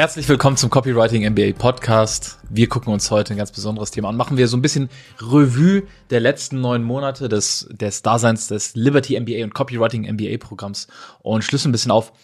Herzlich 0.00 0.26
willkommen 0.30 0.56
zum 0.56 0.70
Copywriting 0.70 1.30
MBA 1.30 1.52
Podcast. 1.52 2.38
Wir 2.48 2.70
gucken 2.70 2.90
uns 2.90 3.10
heute 3.10 3.34
ein 3.34 3.36
ganz 3.36 3.52
besonderes 3.52 3.90
Thema 3.90 4.08
an. 4.08 4.16
Machen 4.16 4.38
wir 4.38 4.48
so 4.48 4.56
ein 4.56 4.62
bisschen 4.62 4.88
Revue 5.20 5.82
der 6.08 6.20
letzten 6.20 6.62
neun 6.62 6.82
Monate 6.82 7.28
des, 7.28 7.68
des 7.70 8.00
Daseins 8.00 8.46
des 8.46 8.74
Liberty 8.74 9.20
MBA 9.20 9.44
und 9.44 9.52
Copywriting 9.52 10.10
MBA 10.10 10.38
Programms 10.38 10.88
und 11.20 11.44
schlüsseln 11.44 11.68
ein 11.68 11.72
bisschen 11.72 11.90
auf, 11.90 12.14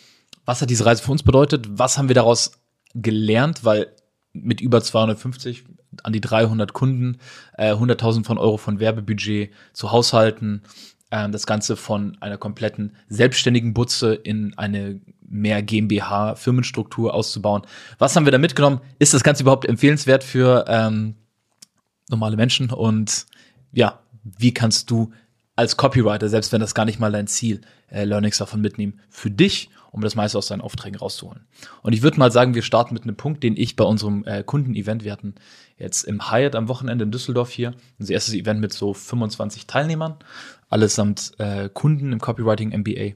was 0.47 0.63
hat 0.63 0.71
diese 0.71 0.87
Reise 0.87 1.03
für 1.03 1.13
uns 1.13 1.23
bedeutet? 1.23 1.67
Was 1.69 1.99
haben 1.99 2.09
wir 2.09 2.15
daraus 2.15 2.53
gelernt? 2.95 3.63
Weil 3.63 3.89
mit 4.33 4.63
über 4.63 4.81
250 4.81 5.67
an 6.03 6.15
die 6.15 6.23
300 6.23 6.73
Kunden, 6.73 7.19
äh, 7.59 7.75
100.000 7.75 8.25
von 8.25 8.39
Euro 8.39 8.57
von 8.57 8.81
Werbebudget 8.81 9.51
zu 9.75 9.93
Haushalten, 9.93 10.63
äh, 11.11 11.29
das 11.29 11.47
Ganze 11.47 11.77
von 11.77 12.17
einer 12.23 12.39
kompletten 12.39 12.97
selbstständigen 13.11 13.75
Butze 13.75 14.15
in 14.15 14.57
eine 14.57 14.99
mehr 15.29 15.63
GmbH-Firmenstruktur 15.63 17.15
auszubauen. 17.15 17.63
Was 17.99 18.17
haben 18.17 18.27
wir 18.27 18.33
da 18.33 18.39
mitgenommen? 18.39 18.81
Ist 18.99 19.15
das 19.15 19.25
Ganze 19.25 19.43
überhaupt 19.43 19.67
empfehlenswert 19.67 20.25
für 20.25 20.65
ähm, 20.69 21.15
normale 22.09 22.37
Menschen? 22.37 22.71
Und 22.71 23.27
ja, 23.73 24.01
wie 24.23 24.55
kannst 24.55 24.91
du 24.91 25.13
als 25.57 25.77
Copywriter, 25.77 26.29
selbst 26.29 26.53
wenn 26.53 26.61
das 26.61 26.75
gar 26.75 26.85
nicht 26.85 27.01
mal 27.01 27.11
dein 27.11 27.27
Ziel, 27.27 27.63
äh, 27.89 28.05
Learnings 28.05 28.39
davon 28.39 28.61
mitnehmen, 28.61 29.01
für 29.09 29.31
dich, 29.31 29.71
um 29.91 30.03
das 30.03 30.15
meiste 30.15 30.37
aus 30.37 30.49
deinen 30.49 30.61
Aufträgen 30.61 30.99
rauszuholen. 30.99 31.47
Und 31.83 31.95
ich 31.95 32.03
würde 32.03 32.19
mal 32.19 32.31
sagen, 32.31 32.55
wir 32.55 32.61
starten 32.61 32.93
mit 32.93 33.05
einem 33.05 33.17
Punkt, 33.17 33.43
den 33.43 33.57
ich 33.57 33.77
bei 33.77 33.85
unserem 33.85 34.25
äh, 34.25 34.43
Kundenevent, 34.45 35.05
wir 35.05 35.13
hatten 35.13 35.35
jetzt 35.79 36.03
im 36.05 36.31
Hyatt 36.31 36.55
am 36.55 36.69
Wochenende 36.69 37.05
in 37.05 37.11
Düsseldorf 37.11 37.51
hier, 37.51 37.73
unser 37.99 38.13
erstes 38.13 38.35
Event 38.35 38.61
mit 38.61 38.75
so 38.75 38.93
25 38.93 39.67
Teilnehmern, 39.67 40.17
allesamt 40.69 41.33
äh, 41.39 41.71
Kunden 41.73 42.13
im 42.13 42.21
Copywriting 42.21 42.79
MBA. 42.79 43.15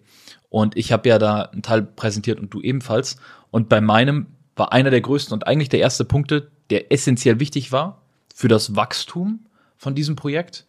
Und 0.51 0.77
ich 0.77 0.93
habe 0.93 1.09
ja 1.09 1.19
da 1.19 1.43
einen 1.43 1.63
Teil 1.63 1.83
präsentiert 1.83 2.39
und 2.39 2.53
du 2.53 2.61
ebenfalls. 2.61 3.17
Und 3.51 3.69
bei 3.69 3.81
meinem 3.81 4.27
war 4.57 4.73
einer 4.73 4.91
der 4.91 5.01
größten 5.01 5.33
und 5.33 5.47
eigentlich 5.47 5.71
der 5.71 5.81
erste 5.81 6.05
Punkte, 6.05 6.51
der 6.69 6.93
essentiell 6.93 7.41
wichtig 7.41 7.73
war 7.73 8.03
für 8.35 8.49
das 8.49 8.77
Wachstum 8.77 9.47
von 9.79 9.95
diesem 9.95 10.17
Projekt, 10.17 10.67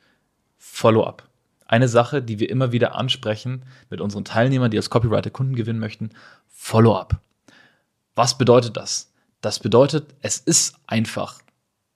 Follow-up. 0.57 1.27
Eine 1.65 1.87
Sache, 1.87 2.21
die 2.21 2.39
wir 2.39 2.49
immer 2.49 2.71
wieder 2.71 2.95
ansprechen 2.95 3.65
mit 3.89 3.99
unseren 3.99 4.23
Teilnehmern, 4.23 4.71
die 4.71 4.77
als 4.77 4.89
Copywriter 4.89 5.31
Kunden 5.31 5.55
gewinnen 5.55 5.79
möchten, 5.79 6.11
Follow-up. 6.47 7.19
Was 8.15 8.37
bedeutet 8.37 8.77
das? 8.77 9.11
Das 9.41 9.59
bedeutet, 9.59 10.13
es 10.21 10.37
ist 10.37 10.75
einfach 10.85 11.39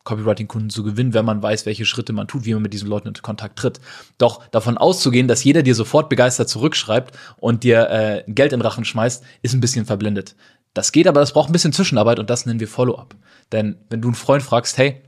Copywriting-Kunden 0.05 0.69
zu 0.69 0.83
gewinnen, 0.83 1.13
wenn 1.13 1.25
man 1.25 1.43
weiß, 1.43 1.65
welche 1.65 1.85
Schritte 1.85 2.13
man 2.13 2.27
tut, 2.27 2.45
wie 2.45 2.53
man 2.53 2.61
mit 2.63 2.73
diesen 2.73 2.87
Leuten 2.87 3.09
in 3.09 3.13
Kontakt 3.15 3.59
tritt. 3.59 3.81
Doch 4.17 4.47
davon 4.51 4.77
auszugehen, 4.77 5.27
dass 5.27 5.43
jeder 5.43 5.63
dir 5.63 5.75
sofort 5.75 6.07
begeistert 6.07 6.47
zurückschreibt 6.47 7.17
und 7.37 7.63
dir 7.63 7.89
äh, 7.89 8.23
Geld 8.27 8.53
in 8.53 8.59
den 8.59 8.65
Rachen 8.65 8.85
schmeißt, 8.85 9.23
ist 9.41 9.53
ein 9.53 9.59
bisschen 9.59 9.85
verblendet. 9.85 10.35
Das 10.73 10.91
geht, 10.91 11.07
aber 11.07 11.19
das 11.19 11.33
braucht 11.33 11.49
ein 11.49 11.53
bisschen 11.53 11.73
Zwischenarbeit 11.73 12.19
und 12.19 12.29
das 12.29 12.45
nennen 12.45 12.59
wir 12.59 12.67
Follow-up. 12.67 13.15
Denn 13.51 13.77
wenn 13.89 14.01
du 14.01 14.07
einen 14.07 14.15
Freund 14.15 14.43
fragst, 14.43 14.77
hey, 14.77 15.01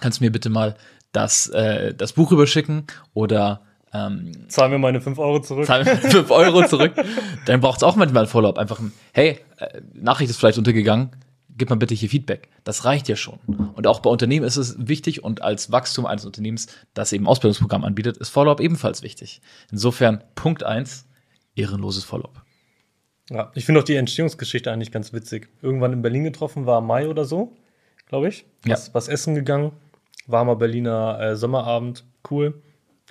kannst 0.00 0.20
du 0.20 0.24
mir 0.24 0.30
bitte 0.30 0.50
mal 0.50 0.76
das, 1.12 1.48
äh, 1.48 1.94
das 1.94 2.12
Buch 2.12 2.32
überschicken 2.32 2.86
oder 3.14 3.62
ähm, 3.92 4.32
Zahl 4.48 4.68
mir 4.68 4.78
meine 4.78 5.00
5 5.00 5.18
Euro 5.18 5.40
zurück. 5.40 5.66
Zahl 5.66 5.84
mir 5.84 5.96
5 5.96 6.30
Euro 6.30 6.66
zurück. 6.66 6.92
Dann 7.46 7.60
braucht 7.60 7.78
es 7.78 7.82
auch 7.82 7.96
manchmal 7.96 8.24
ein 8.24 8.28
Follow-up. 8.28 8.58
Einfach 8.58 8.78
ein, 8.78 8.92
hey, 9.12 9.40
äh, 9.56 9.80
Nachricht 9.94 10.30
ist 10.30 10.36
vielleicht 10.36 10.58
untergegangen, 10.58 11.10
gib 11.58 11.70
mal 11.70 11.76
bitte 11.76 11.94
hier 11.94 12.08
Feedback. 12.08 12.48
Das 12.64 12.84
reicht 12.84 13.08
ja 13.08 13.16
schon. 13.16 13.38
Und 13.74 13.86
auch 13.86 14.00
bei 14.00 14.10
Unternehmen 14.10 14.46
ist 14.46 14.56
es 14.56 14.76
wichtig 14.78 15.22
und 15.22 15.42
als 15.42 15.70
Wachstum 15.70 16.06
eines 16.06 16.24
Unternehmens, 16.24 16.68
das 16.94 17.12
eben 17.12 17.26
Ausbildungsprogramm 17.26 17.84
anbietet, 17.84 18.16
ist 18.16 18.30
Follow-up 18.30 18.60
ebenfalls 18.60 19.02
wichtig. 19.02 19.40
Insofern 19.70 20.22
Punkt 20.34 20.62
eins 20.62 21.06
ehrenloses 21.54 22.04
Follow-up. 22.04 22.42
Ja, 23.30 23.52
ich 23.54 23.66
finde 23.66 23.80
auch 23.80 23.84
die 23.84 23.96
Entstehungsgeschichte 23.96 24.72
eigentlich 24.72 24.92
ganz 24.92 25.12
witzig. 25.12 25.48
Irgendwann 25.60 25.92
in 25.92 26.02
Berlin 26.02 26.24
getroffen, 26.24 26.64
war 26.64 26.80
Mai 26.80 27.08
oder 27.08 27.24
so, 27.24 27.56
glaube 28.06 28.28
ich. 28.28 28.46
Was, 28.62 28.88
ja. 28.88 28.94
was 28.94 29.08
essen 29.08 29.34
gegangen. 29.34 29.72
Warmer 30.26 30.56
Berliner 30.56 31.18
äh, 31.20 31.36
Sommerabend, 31.36 32.04
cool. 32.30 32.62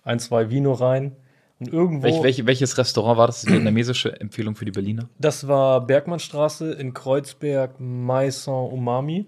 Ein, 0.03 0.19
zwei 0.19 0.49
Vino 0.49 0.73
rein 0.73 1.15
und 1.59 1.73
irgendwo. 1.73 2.03
Welch, 2.03 2.23
welch, 2.23 2.45
welches 2.45 2.77
Restaurant 2.77 3.17
war 3.17 3.27
das? 3.27 3.41
Die 3.41 3.51
vietnamesische 3.51 4.19
Empfehlung 4.19 4.55
für 4.55 4.65
die 4.65 4.71
Berliner? 4.71 5.09
Das 5.19 5.47
war 5.47 5.85
Bergmannstraße 5.85 6.71
in 6.73 6.93
Kreuzberg, 6.93 7.79
Maison 7.79 8.71
Umami. 8.71 9.27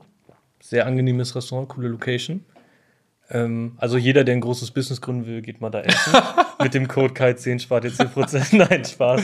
Sehr 0.62 0.86
angenehmes 0.86 1.36
Restaurant, 1.36 1.70
coole 1.70 1.88
Location. 1.88 2.46
Ähm, 3.30 3.74
also 3.78 3.98
jeder, 3.98 4.24
der 4.24 4.36
ein 4.36 4.42
großes 4.42 4.72
Business 4.72 5.02
gründen 5.02 5.26
will, 5.26 5.42
geht 5.42 5.62
mal 5.62 5.70
da 5.70 5.82
essen. 5.82 6.14
Mit 6.62 6.74
dem 6.74 6.88
Code 6.88 7.14
KAI10 7.14 7.60
spart 7.60 7.86
ihr 7.86 7.92
10%. 7.92 8.58
Nein, 8.70 8.84
Spaß. 8.86 9.22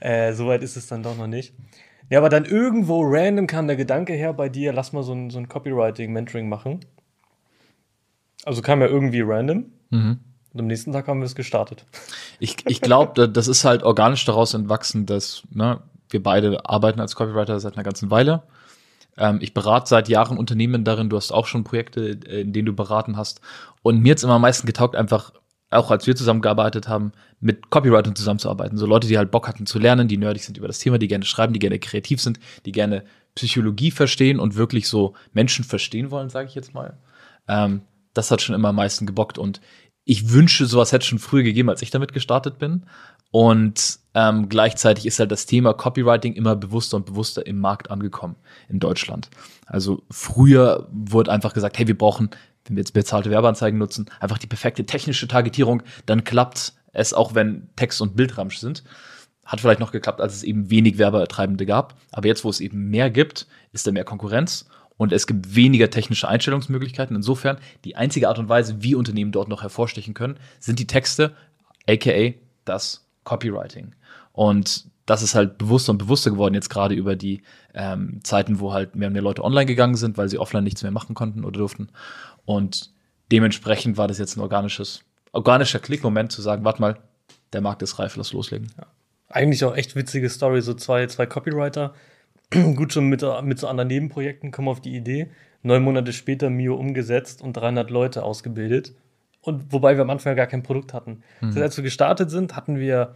Äh, 0.00 0.32
Soweit 0.32 0.62
ist 0.62 0.76
es 0.76 0.86
dann 0.86 1.02
doch 1.02 1.16
noch 1.16 1.26
nicht. 1.26 1.54
Ja, 2.10 2.18
aber 2.18 2.28
dann 2.28 2.44
irgendwo 2.44 3.02
random 3.04 3.46
kam 3.46 3.66
der 3.68 3.76
Gedanke 3.76 4.12
her 4.12 4.32
bei 4.32 4.48
dir, 4.48 4.72
lass 4.72 4.92
mal 4.92 5.02
so 5.02 5.12
ein, 5.12 5.30
so 5.30 5.38
ein 5.38 5.48
Copywriting-Mentoring 5.48 6.48
machen. 6.48 6.80
Also 8.44 8.62
kam 8.62 8.80
ja 8.80 8.88
irgendwie 8.88 9.20
random. 9.20 9.66
Mhm. 9.90 10.18
Und 10.52 10.60
am 10.60 10.66
nächsten 10.66 10.92
Tag 10.92 11.06
haben 11.06 11.20
wir 11.20 11.26
es 11.26 11.34
gestartet. 11.34 11.84
Ich, 12.40 12.56
ich 12.66 12.80
glaube, 12.80 13.28
das 13.28 13.48
ist 13.48 13.64
halt 13.64 13.82
organisch 13.82 14.24
daraus 14.24 14.54
entwachsen, 14.54 15.06
dass 15.06 15.42
ne, 15.50 15.80
wir 16.08 16.22
beide 16.22 16.68
arbeiten 16.68 17.00
als 17.00 17.14
Copywriter 17.14 17.60
seit 17.60 17.74
einer 17.74 17.84
ganzen 17.84 18.10
Weile. 18.10 18.42
Ähm, 19.16 19.38
ich 19.40 19.54
berate 19.54 19.88
seit 19.88 20.08
Jahren 20.08 20.38
Unternehmen 20.38 20.84
darin. 20.84 21.08
Du 21.08 21.16
hast 21.16 21.30
auch 21.30 21.46
schon 21.46 21.62
Projekte, 21.62 22.18
äh, 22.26 22.40
in 22.40 22.52
denen 22.52 22.66
du 22.66 22.72
beraten 22.72 23.16
hast. 23.16 23.40
Und 23.82 24.00
mir 24.00 24.12
hat 24.12 24.22
immer 24.22 24.34
am 24.34 24.42
meisten 24.42 24.66
getaugt, 24.66 24.96
einfach, 24.96 25.32
auch 25.70 25.92
als 25.92 26.06
wir 26.06 26.16
zusammengearbeitet 26.16 26.88
haben, 26.88 27.12
mit 27.38 27.70
Copywritern 27.70 28.16
zusammenzuarbeiten. 28.16 28.76
So 28.76 28.86
Leute, 28.86 29.06
die 29.06 29.18
halt 29.18 29.30
Bock 29.30 29.46
hatten 29.46 29.66
zu 29.66 29.78
lernen, 29.78 30.08
die 30.08 30.16
nerdig 30.16 30.44
sind 30.44 30.58
über 30.58 30.66
das 30.66 30.80
Thema, 30.80 30.98
die 30.98 31.06
gerne 31.06 31.24
schreiben, 31.24 31.52
die 31.52 31.60
gerne 31.60 31.78
kreativ 31.78 32.20
sind, 32.20 32.40
die 32.66 32.72
gerne 32.72 33.04
Psychologie 33.36 33.92
verstehen 33.92 34.40
und 34.40 34.56
wirklich 34.56 34.88
so 34.88 35.14
Menschen 35.32 35.64
verstehen 35.64 36.10
wollen, 36.10 36.28
sage 36.28 36.48
ich 36.48 36.56
jetzt 36.56 36.74
mal. 36.74 36.98
Ähm, 37.46 37.82
das 38.14 38.30
hat 38.32 38.42
schon 38.42 38.56
immer 38.56 38.70
am 38.70 38.76
meisten 38.76 39.06
gebockt. 39.06 39.38
Und 39.38 39.60
ich 40.10 40.32
wünsche, 40.32 40.66
sowas 40.66 40.90
hätte 40.90 41.06
schon 41.06 41.20
früher 41.20 41.44
gegeben, 41.44 41.70
als 41.70 41.82
ich 41.82 41.90
damit 41.90 42.12
gestartet 42.12 42.58
bin. 42.58 42.82
Und 43.30 44.00
ähm, 44.14 44.48
gleichzeitig 44.48 45.06
ist 45.06 45.20
halt 45.20 45.30
das 45.30 45.46
Thema 45.46 45.72
Copywriting 45.72 46.32
immer 46.32 46.56
bewusster 46.56 46.96
und 46.96 47.06
bewusster 47.06 47.46
im 47.46 47.60
Markt 47.60 47.92
angekommen 47.92 48.34
in 48.68 48.80
Deutschland. 48.80 49.30
Also 49.66 50.02
früher 50.10 50.88
wurde 50.90 51.30
einfach 51.30 51.54
gesagt, 51.54 51.78
hey, 51.78 51.86
wir 51.86 51.96
brauchen, 51.96 52.30
wenn 52.64 52.74
wir 52.74 52.80
jetzt 52.80 52.90
bezahlte 52.90 53.30
Werbeanzeigen 53.30 53.78
nutzen, 53.78 54.10
einfach 54.18 54.38
die 54.38 54.48
perfekte 54.48 54.84
technische 54.84 55.28
Targetierung, 55.28 55.84
dann 56.06 56.24
klappt 56.24 56.72
es 56.92 57.14
auch, 57.14 57.36
wenn 57.36 57.68
Text 57.76 58.00
und 58.00 58.16
Bildramsch 58.16 58.58
sind. 58.58 58.82
Hat 59.44 59.60
vielleicht 59.60 59.78
noch 59.78 59.92
geklappt, 59.92 60.20
als 60.20 60.34
es 60.34 60.42
eben 60.42 60.70
wenig 60.70 60.98
Werbeertreibende 60.98 61.66
gab. 61.66 61.94
Aber 62.10 62.26
jetzt, 62.26 62.42
wo 62.42 62.50
es 62.50 62.58
eben 62.58 62.88
mehr 62.90 63.10
gibt, 63.10 63.46
ist 63.72 63.86
da 63.86 63.92
mehr 63.92 64.04
Konkurrenz 64.04 64.66
und 65.00 65.12
es 65.12 65.26
gibt 65.26 65.56
weniger 65.56 65.88
technische 65.88 66.28
Einstellungsmöglichkeiten. 66.28 67.16
Insofern, 67.16 67.56
die 67.86 67.96
einzige 67.96 68.28
Art 68.28 68.38
und 68.38 68.50
Weise, 68.50 68.82
wie 68.82 68.94
Unternehmen 68.94 69.32
dort 69.32 69.48
noch 69.48 69.62
hervorstechen 69.62 70.12
können, 70.12 70.36
sind 70.58 70.78
die 70.78 70.86
Texte, 70.86 71.34
aka 71.88 72.34
das 72.66 73.08
Copywriting. 73.24 73.94
Und 74.32 74.84
das 75.06 75.22
ist 75.22 75.34
halt 75.34 75.56
bewusster 75.56 75.92
und 75.92 75.98
bewusster 75.98 76.30
geworden, 76.30 76.52
jetzt 76.52 76.68
gerade 76.68 76.94
über 76.94 77.16
die 77.16 77.40
ähm, 77.72 78.20
Zeiten, 78.24 78.60
wo 78.60 78.74
halt 78.74 78.94
mehr 78.94 79.06
und 79.06 79.14
mehr 79.14 79.22
Leute 79.22 79.42
online 79.42 79.64
gegangen 79.64 79.94
sind, 79.94 80.18
weil 80.18 80.28
sie 80.28 80.36
offline 80.36 80.64
nichts 80.64 80.82
mehr 80.82 80.92
machen 80.92 81.14
konnten 81.14 81.46
oder 81.46 81.60
durften. 81.60 81.88
Und 82.44 82.90
dementsprechend 83.32 83.96
war 83.96 84.06
das 84.06 84.18
jetzt 84.18 84.36
ein 84.36 84.42
organisches, 84.42 85.00
organischer 85.32 85.78
Klickmoment 85.78 86.30
zu 86.30 86.42
sagen, 86.42 86.62
warte 86.66 86.82
mal, 86.82 86.98
der 87.54 87.62
Markt 87.62 87.80
ist 87.80 87.98
reif, 87.98 88.16
lass 88.16 88.34
loslegen. 88.34 88.70
Ja. 88.76 88.86
Eigentlich 89.30 89.64
auch 89.64 89.74
echt 89.74 89.96
witzige 89.96 90.28
Story, 90.28 90.60
so 90.60 90.74
zwei, 90.74 91.06
zwei 91.06 91.24
Copywriter, 91.24 91.94
gut 92.76 92.92
schon 92.92 93.08
mit, 93.08 93.24
mit 93.42 93.58
so 93.58 93.68
anderen 93.68 93.88
Nebenprojekten 93.88 94.50
kommen 94.50 94.68
auf 94.68 94.80
die 94.80 94.96
Idee. 94.96 95.28
Neun 95.62 95.82
Monate 95.82 96.12
später 96.12 96.50
Mio 96.50 96.74
umgesetzt 96.74 97.42
und 97.42 97.54
300 97.54 97.90
Leute 97.90 98.22
ausgebildet. 98.22 98.94
Und 99.42 99.72
wobei 99.72 99.96
wir 99.96 100.02
am 100.02 100.10
Anfang 100.10 100.32
ja 100.32 100.34
gar 100.34 100.46
kein 100.46 100.62
Produkt 100.62 100.92
hatten. 100.92 101.22
Mhm. 101.40 101.46
Das 101.46 101.56
heißt, 101.56 101.62
als 101.62 101.76
wir 101.76 101.84
gestartet 101.84 102.30
sind, 102.30 102.56
hatten 102.56 102.78
wir 102.78 103.14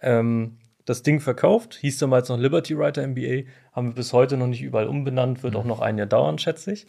ähm, 0.00 0.56
das 0.84 1.02
Ding 1.02 1.20
verkauft, 1.20 1.74
hieß 1.80 1.98
damals 1.98 2.28
noch 2.28 2.38
Liberty 2.38 2.76
Writer 2.76 3.06
MBA, 3.06 3.44
haben 3.72 3.88
wir 3.88 3.94
bis 3.94 4.12
heute 4.12 4.36
noch 4.36 4.46
nicht 4.46 4.62
überall 4.62 4.88
umbenannt, 4.88 5.42
wird 5.42 5.54
mhm. 5.54 5.60
auch 5.60 5.64
noch 5.64 5.80
ein 5.80 5.98
Jahr 5.98 6.06
dauern, 6.06 6.38
schätze 6.38 6.72
ich. 6.72 6.86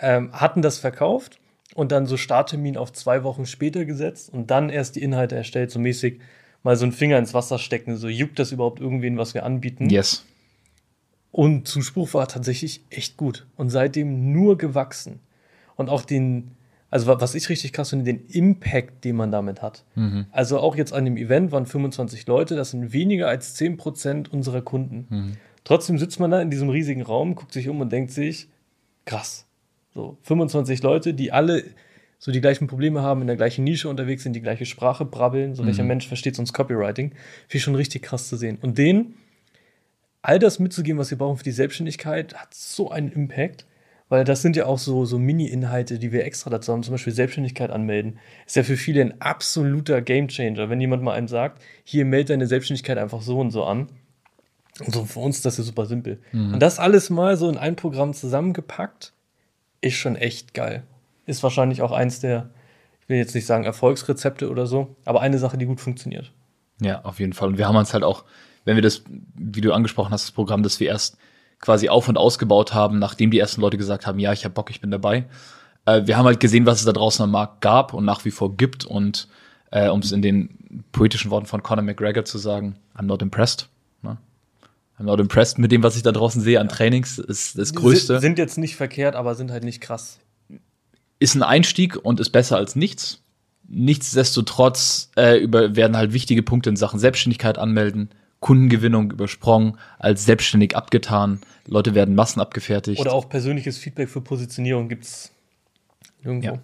Ähm, 0.00 0.32
hatten 0.32 0.62
das 0.62 0.78
verkauft 0.78 1.38
und 1.74 1.92
dann 1.92 2.06
so 2.06 2.16
Starttermin 2.16 2.76
auf 2.76 2.92
zwei 2.92 3.24
Wochen 3.24 3.46
später 3.46 3.84
gesetzt 3.84 4.32
und 4.32 4.50
dann 4.50 4.70
erst 4.70 4.96
die 4.96 5.02
Inhalte 5.02 5.36
erstellt, 5.36 5.70
so 5.70 5.78
mäßig 5.78 6.20
mal 6.62 6.76
so 6.76 6.84
einen 6.84 6.92
Finger 6.92 7.18
ins 7.18 7.34
Wasser 7.34 7.58
stecken, 7.58 7.96
so 7.96 8.08
juckt 8.08 8.38
das 8.38 8.52
überhaupt 8.52 8.80
irgendwen, 8.80 9.18
was 9.18 9.34
wir 9.34 9.44
anbieten? 9.44 9.90
Yes. 9.90 10.24
Und 11.32 11.66
Zuspruch 11.66 12.12
war 12.12 12.28
tatsächlich 12.28 12.84
echt 12.90 13.16
gut 13.16 13.46
und 13.56 13.70
seitdem 13.70 14.32
nur 14.32 14.58
gewachsen. 14.58 15.20
Und 15.76 15.88
auch 15.88 16.02
den, 16.02 16.52
also 16.90 17.06
was 17.06 17.34
ich 17.34 17.48
richtig 17.48 17.72
krass 17.72 17.90
finde, 17.90 18.04
den 18.04 18.26
Impact, 18.26 19.04
den 19.04 19.16
man 19.16 19.32
damit 19.32 19.62
hat. 19.62 19.84
Mhm. 19.94 20.26
Also 20.30 20.60
auch 20.60 20.76
jetzt 20.76 20.92
an 20.92 21.06
dem 21.06 21.16
Event 21.16 21.50
waren 21.50 21.64
25 21.64 22.26
Leute, 22.26 22.54
das 22.54 22.72
sind 22.72 22.92
weniger 22.92 23.28
als 23.28 23.58
10% 23.58 24.28
unserer 24.28 24.60
Kunden. 24.60 25.06
Mhm. 25.08 25.32
Trotzdem 25.64 25.96
sitzt 25.96 26.20
man 26.20 26.30
da 26.30 26.40
in 26.42 26.50
diesem 26.50 26.68
riesigen 26.68 27.02
Raum, 27.02 27.34
guckt 27.34 27.52
sich 27.54 27.68
um 27.68 27.80
und 27.80 27.90
denkt 27.90 28.10
sich, 28.10 28.48
krass. 29.06 29.46
So, 29.94 30.18
25 30.22 30.82
Leute, 30.82 31.14
die 31.14 31.32
alle 31.32 31.64
so 32.18 32.30
die 32.30 32.40
gleichen 32.40 32.66
Probleme 32.66 33.02
haben, 33.02 33.22
in 33.22 33.26
der 33.26 33.36
gleichen 33.36 33.64
Nische 33.64 33.88
unterwegs 33.88 34.22
sind, 34.22 34.34
die 34.34 34.42
gleiche 34.42 34.66
Sprache 34.66 35.04
brabbeln, 35.04 35.54
so 35.54 35.62
mhm. 35.62 35.68
welcher 35.68 35.82
Mensch 35.84 36.06
versteht 36.06 36.36
sonst 36.36 36.52
Copywriting. 36.52 37.10
Finde 37.10 37.56
ich 37.56 37.62
schon 37.62 37.74
richtig 37.74 38.02
krass 38.02 38.28
zu 38.28 38.36
sehen. 38.36 38.58
Und 38.60 38.76
den 38.76 39.14
all 40.22 40.38
das 40.38 40.58
mitzugeben, 40.58 40.98
was 40.98 41.10
wir 41.10 41.18
brauchen 41.18 41.36
für 41.36 41.44
die 41.44 41.52
Selbstständigkeit, 41.52 42.34
hat 42.34 42.54
so 42.54 42.90
einen 42.90 43.12
Impact. 43.12 43.66
Weil 44.08 44.24
das 44.24 44.42
sind 44.42 44.56
ja 44.56 44.66
auch 44.66 44.78
so, 44.78 45.06
so 45.06 45.18
Mini-Inhalte, 45.18 45.98
die 45.98 46.12
wir 46.12 46.26
extra 46.26 46.50
dazu 46.50 46.70
haben, 46.70 46.82
zum 46.82 46.92
Beispiel 46.92 47.14
Selbstständigkeit 47.14 47.70
anmelden. 47.70 48.18
Ist 48.46 48.56
ja 48.56 48.62
für 48.62 48.76
viele 48.76 49.00
ein 49.00 49.20
absoluter 49.22 50.02
Gamechanger, 50.02 50.68
wenn 50.68 50.82
jemand 50.82 51.02
mal 51.02 51.14
einem 51.14 51.28
sagt, 51.28 51.62
hier 51.82 52.04
melde 52.04 52.34
deine 52.34 52.46
Selbstständigkeit 52.46 52.98
einfach 52.98 53.22
so 53.22 53.40
und 53.40 53.52
so 53.52 53.64
an. 53.64 53.88
Und 54.80 54.92
so 54.92 55.06
für 55.06 55.20
uns 55.20 55.36
ist 55.36 55.46
das 55.46 55.56
ja 55.56 55.64
super 55.64 55.86
simpel. 55.86 56.20
Mhm. 56.32 56.52
Und 56.52 56.60
das 56.60 56.78
alles 56.78 57.08
mal 57.08 57.38
so 57.38 57.48
in 57.48 57.56
ein 57.56 57.74
Programm 57.74 58.12
zusammengepackt, 58.12 59.14
ist 59.80 59.96
schon 59.96 60.16
echt 60.16 60.52
geil. 60.52 60.82
Ist 61.24 61.42
wahrscheinlich 61.42 61.80
auch 61.80 61.92
eins 61.92 62.20
der, 62.20 62.50
ich 63.00 63.08
will 63.08 63.16
jetzt 63.16 63.34
nicht 63.34 63.46
sagen 63.46 63.64
Erfolgsrezepte 63.64 64.50
oder 64.50 64.66
so, 64.66 64.94
aber 65.06 65.22
eine 65.22 65.38
Sache, 65.38 65.56
die 65.56 65.64
gut 65.64 65.80
funktioniert. 65.80 66.32
Ja, 66.82 67.02
auf 67.02 67.18
jeden 67.18 67.32
Fall. 67.32 67.48
Und 67.48 67.56
wir 67.56 67.66
haben 67.66 67.76
uns 67.76 67.94
halt 67.94 68.04
auch, 68.04 68.24
wenn 68.64 68.76
wir 68.76 68.82
das, 68.82 69.02
wie 69.34 69.60
du 69.60 69.72
angesprochen 69.72 70.12
hast, 70.12 70.24
das 70.24 70.32
Programm, 70.32 70.62
das 70.62 70.80
wir 70.80 70.88
erst 70.88 71.16
quasi 71.60 71.88
auf 71.88 72.08
und 72.08 72.18
ausgebaut 72.18 72.74
haben, 72.74 72.98
nachdem 72.98 73.30
die 73.30 73.38
ersten 73.38 73.60
Leute 73.60 73.78
gesagt 73.78 74.06
haben, 74.06 74.18
ja, 74.18 74.32
ich 74.32 74.44
habe 74.44 74.54
Bock, 74.54 74.70
ich 74.70 74.80
bin 74.80 74.90
dabei. 74.90 75.26
Äh, 75.86 76.02
wir 76.06 76.16
haben 76.16 76.26
halt 76.26 76.40
gesehen, 76.40 76.66
was 76.66 76.80
es 76.80 76.84
da 76.84 76.92
draußen 76.92 77.22
am 77.22 77.30
Markt 77.30 77.60
gab 77.60 77.94
und 77.94 78.04
nach 78.04 78.24
wie 78.24 78.30
vor 78.30 78.56
gibt 78.56 78.84
und 78.84 79.28
äh, 79.70 79.88
um 79.88 80.00
es 80.00 80.12
in 80.12 80.22
den 80.22 80.84
poetischen 80.92 81.30
Worten 81.30 81.46
von 81.46 81.62
Conor 81.62 81.82
McGregor 81.82 82.24
zu 82.24 82.38
sagen, 82.38 82.76
I'm 82.96 83.04
not 83.04 83.22
impressed. 83.22 83.68
Ne? 84.02 84.18
I'm 84.98 85.04
not 85.04 85.20
impressed 85.20 85.58
mit 85.58 85.72
dem, 85.72 85.82
was 85.82 85.96
ich 85.96 86.02
da 86.02 86.12
draußen 86.12 86.42
sehe 86.42 86.60
an 86.60 86.68
Trainings, 86.68 87.18
ist 87.18 87.58
das 87.58 87.74
Größte. 87.74 88.20
Sind 88.20 88.38
jetzt 88.38 88.58
nicht 88.58 88.76
verkehrt, 88.76 89.14
aber 89.14 89.34
sind 89.34 89.50
halt 89.50 89.64
nicht 89.64 89.80
krass. 89.80 90.18
Ist 91.18 91.34
ein 91.34 91.42
Einstieg 91.42 91.96
und 91.96 92.20
ist 92.20 92.30
besser 92.30 92.56
als 92.56 92.76
nichts. 92.76 93.20
Nichtsdestotrotz 93.68 95.10
äh, 95.16 95.38
über, 95.38 95.76
werden 95.76 95.96
halt 95.96 96.12
wichtige 96.12 96.42
Punkte 96.42 96.68
in 96.70 96.76
Sachen 96.76 96.98
Selbstständigkeit 96.98 97.56
anmelden, 97.56 98.10
Kundengewinnung 98.42 99.12
übersprungen, 99.12 99.78
als 99.98 100.26
selbstständig 100.26 100.76
abgetan. 100.76 101.40
Leute 101.66 101.94
werden 101.94 102.16
Massen 102.16 102.40
abgefertigt. 102.40 103.00
Oder 103.00 103.14
auch 103.14 103.28
persönliches 103.28 103.78
Feedback 103.78 104.10
für 104.10 104.20
Positionierung 104.20 104.88
gibt's 104.88 105.30
irgendwo. 106.22 106.46
Ja. 106.46 106.58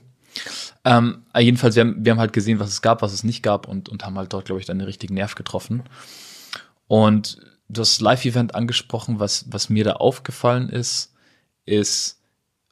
Ähm, 0.85 1.23
jedenfalls, 1.39 1.77
wir 1.77 1.85
haben, 1.85 2.05
wir 2.05 2.13
haben 2.13 2.19
halt 2.19 2.33
gesehen, 2.33 2.59
was 2.59 2.71
es 2.71 2.83
gab, 2.83 3.01
was 3.01 3.13
es 3.13 3.23
nicht 3.23 3.45
gab 3.45 3.69
und, 3.69 3.89
und 3.89 4.05
haben 4.05 4.19
halt 4.19 4.33
dort, 4.33 4.47
glaube 4.47 4.61
ich, 4.61 4.67
dann 4.67 4.79
den 4.79 4.87
richtigen 4.87 5.15
Nerv 5.15 5.37
getroffen. 5.37 5.85
Und 6.89 7.39
das 7.69 8.01
Live-Event 8.01 8.57
angesprochen, 8.57 9.21
was, 9.21 9.47
was 9.51 9.71
mir 9.71 9.85
da 9.85 9.93
aufgefallen 9.95 10.69
ist, 10.71 11.15
ist 11.65 12.21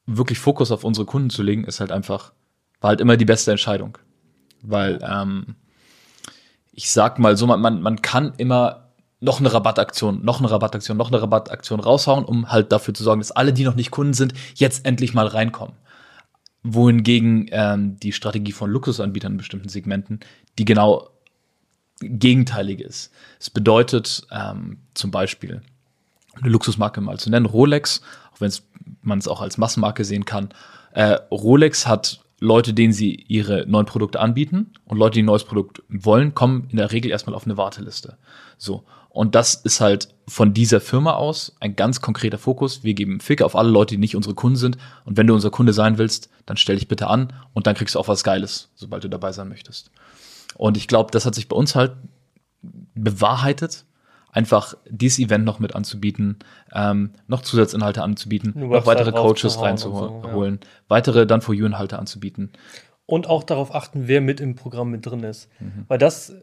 wirklich 0.07 0.41
Fokus 0.41 0.73
auf 0.73 0.83
unsere 0.83 1.07
Kunden 1.07 1.31
zu 1.31 1.45
legen, 1.45 1.63
ist 1.63 1.79
halt 1.79 1.93
einfach, 1.93 2.33
war 2.81 2.89
halt 2.89 3.01
immer 3.01 3.17
die 3.17 3.25
beste 3.25 3.53
Entscheidung. 3.53 3.99
Weil, 4.63 4.99
ähm, 5.09 5.55
ich 6.73 6.91
sag 6.91 7.21
mal 7.21 7.37
so, 7.37 7.47
man, 7.47 7.81
man 7.81 8.03
kann 8.03 8.33
immer 8.37 8.86
noch 9.21 9.41
eine 9.41 9.53
Rabattaktion, 9.53 10.25
noch 10.25 10.41
eine 10.41 10.51
Rabattaktion, 10.51 10.97
noch 10.97 11.09
eine 11.09 11.23
Rabattaktion 11.23 11.81
raushauen, 11.81 12.25
um 12.25 12.51
halt 12.51 12.73
dafür 12.73 12.95
zu 12.95 13.03
sorgen, 13.03 13.21
dass 13.21 13.33
alle, 13.33 13.53
die 13.53 13.65
noch 13.65 13.75
nicht 13.75 13.91
Kunden 13.91 14.15
sind, 14.15 14.35
jetzt 14.55 14.85
endlich 14.85 15.15
mal 15.15 15.27
reinkommen. 15.27 15.75
Wohingegen 16.63 17.47
ähm, 17.51 17.99
die 18.01 18.13
Strategie 18.13 18.53
von 18.53 18.71
Luxusanbietern 18.71 19.33
in 19.33 19.39
bestimmten 19.39 19.69
Segmenten, 19.69 20.21
die 20.59 20.65
genau 20.65 21.09
gegenteilig 22.01 22.81
ist. 22.81 23.13
Es 23.41 23.49
bedeutet 23.49 24.27
ähm, 24.31 24.79
zum 24.95 25.11
Beispiel, 25.11 25.63
eine 26.35 26.51
Luxusmarke 26.51 27.01
mal 27.01 27.19
zu 27.19 27.31
nennen, 27.31 27.47
Rolex, 27.47 28.03
auch 28.35 28.41
wenn 28.41 28.53
man 29.03 29.19
es 29.19 29.29
auch 29.29 29.41
als 29.41 29.57
Massenmarke 29.57 30.05
sehen 30.05 30.27
kann. 30.27 30.51
Äh, 30.93 31.19
Rolex 31.31 31.87
hat 31.87 32.21
Leute, 32.39 32.75
denen 32.75 32.93
sie 32.93 33.15
ihre 33.15 33.67
neuen 33.67 33.87
Produkte 33.87 34.21
anbieten 34.21 34.73
und 34.85 34.99
Leute, 34.99 35.15
die 35.15 35.23
ein 35.23 35.27
neues 35.27 35.45
Produkt 35.45 35.83
wollen, 35.89 36.35
kommen 36.35 36.69
in 36.71 36.77
der 36.77 36.93
Regel 36.93 37.11
erstmal 37.11 37.35
auf 37.35 37.47
eine 37.47 37.57
Warteliste. 37.57 38.19
So. 38.59 38.85
Und 39.17 39.35
das 39.35 39.55
ist 39.55 39.81
halt 39.81 40.09
von 40.29 40.53
dieser 40.53 40.79
Firma 40.79 41.15
aus 41.15 41.57
ein 41.59 41.75
ganz 41.75 42.03
konkreter 42.03 42.37
Fokus. 42.37 42.85
Wir 42.85 42.93
geben 42.93 43.19
Fick 43.21 43.41
auf 43.41 43.57
alle 43.57 43.71
Leute, 43.71 43.95
die 43.95 43.99
nicht 43.99 44.15
unsere 44.15 44.35
Kunden 44.35 44.59
sind. 44.59 44.77
Und 45.07 45.17
wenn 45.17 45.27
du 45.27 45.33
unser 45.33 45.49
Kunde 45.49 45.73
sein 45.73 45.97
willst, 45.97 46.29
dann 46.45 46.59
stell 46.59 46.77
dich 46.77 46.87
bitte 46.87 47.07
an 47.07 47.33
und 47.55 47.67
dann 47.67 47.75
kriegst 47.75 47.95
du 47.95 47.99
auch 47.99 48.09
was 48.09 48.25
Geiles, 48.25 48.69
sobald 48.75 49.05
du 49.05 49.09
dabei 49.09 49.33
sein 49.33 49.49
möchtest. 49.49 49.91
Und 50.59 50.77
ich 50.77 50.87
glaube, 50.87 51.13
das 51.13 51.25
hat 51.25 51.35
sich 51.35 51.49
bei 51.49 51.57
uns 51.57 51.75
halt 51.75 51.93
bewahrheitet, 52.95 53.87
einfach 54.33 54.75
dieses 54.87 55.19
Event 55.19 55.47
noch 55.47 55.61
mit 55.61 55.75
anzubieten, 55.75 56.41
ähm, 56.75 57.13
noch 57.27 57.41
Zusatzinhalte 57.41 58.03
anzubieten, 58.03 58.53
noch 58.69 58.85
weitere 58.85 59.13
Coaches 59.13 59.59
reinzuholen, 59.59 60.21
so, 60.23 60.45
ja. 60.45 60.69
weitere 60.89 61.27
dann 61.27 61.41
for 61.41 61.55
you 61.55 61.65
Inhalte 61.65 61.99
anzubieten. 61.99 62.51
Und 63.07 63.29
auch 63.29 63.45
darauf 63.45 63.75
achten, 63.75 64.09
wer 64.09 64.21
mit 64.21 64.41
im 64.41 64.57
Programm 64.57 64.91
mit 64.91 65.07
drin 65.07 65.23
ist. 65.23 65.49
Mhm. 65.61 65.85
Weil 65.87 65.99
das 65.99 66.35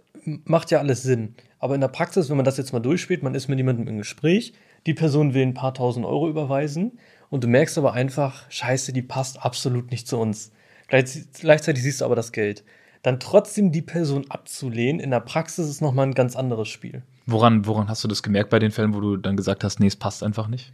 macht 0.46 0.72
ja 0.72 0.80
alles 0.80 1.04
Sinn. 1.04 1.36
Aber 1.60 1.76
in 1.76 1.82
der 1.82 1.90
Praxis, 1.90 2.30
wenn 2.30 2.38
man 2.38 2.46
das 2.46 2.58
jetzt 2.58 2.72
mal 2.72 2.80
durchspielt, 2.80 3.22
man 3.22 3.36
ist 3.36 3.50
mit 3.50 3.58
jemandem 3.58 3.88
im 3.88 3.98
Gespräch, 3.98 4.54
die 4.86 4.94
Person 4.94 5.34
will 5.34 5.44
ein 5.44 5.54
paar 5.54 5.74
tausend 5.74 6.06
Euro 6.06 6.30
überweisen 6.30 7.00
und 7.30 7.44
du 7.44 7.48
merkst 7.48 7.78
aber 7.78 7.94
einfach, 7.94 8.50
scheiße, 8.50 8.94
die 8.94 9.02
passt 9.02 9.44
absolut 9.44 9.92
nicht 9.92 10.08
zu 10.08 10.18
uns. 10.18 10.52
Gleichzeitig 10.88 11.84
siehst 11.84 12.02
du 12.02 12.06
aber 12.06 12.16
das 12.16 12.32
Geld. 12.32 12.64
Dann 13.02 13.20
trotzdem 13.20 13.72
die 13.72 13.82
Person 13.82 14.26
abzulehnen, 14.30 15.02
in 15.02 15.12
der 15.12 15.20
Praxis 15.20 15.68
ist 15.68 15.82
nochmal 15.82 16.08
ein 16.08 16.14
ganz 16.14 16.36
anderes 16.36 16.70
Spiel. 16.70 17.04
Woran, 17.26 17.66
woran 17.66 17.90
hast 17.90 18.04
du 18.04 18.08
das 18.08 18.24
gemerkt 18.24 18.50
bei 18.50 18.60
den 18.60 18.72
Fällen, 18.72 18.94
wo 18.94 19.02
du 19.02 19.18
dann 19.18 19.36
gesagt 19.36 19.64
hast, 19.64 19.80
nee, 19.80 19.88
es 19.88 19.96
passt 19.96 20.24
einfach 20.24 20.48
nicht? 20.48 20.74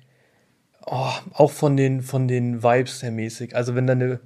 Oh, 0.86 1.12
auch 1.34 1.52
von 1.52 1.78
den, 1.78 2.02
von 2.02 2.28
den 2.28 2.64
Vibes 2.64 3.04
her 3.04 3.12
mäßig. 3.12 3.56
Also 3.56 3.76
wenn 3.76 3.88
da 3.88 3.94
eine, 3.94 4.20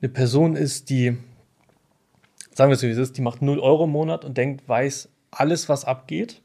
eine 0.00 0.08
Person 0.08 0.56
ist, 0.56 0.90
die, 0.90 1.16
sagen 2.54 2.70
wir 2.70 2.74
es 2.74 2.80
so 2.80 2.86
wie 2.86 2.92
es 2.92 2.98
ist, 2.98 3.16
die 3.16 3.22
macht 3.22 3.42
0 3.42 3.58
Euro 3.58 3.84
im 3.84 3.90
Monat 3.90 4.24
und 4.24 4.36
denkt, 4.36 4.68
weiß, 4.68 5.08
alles, 5.30 5.68
was 5.68 5.84
abgeht 5.84 6.40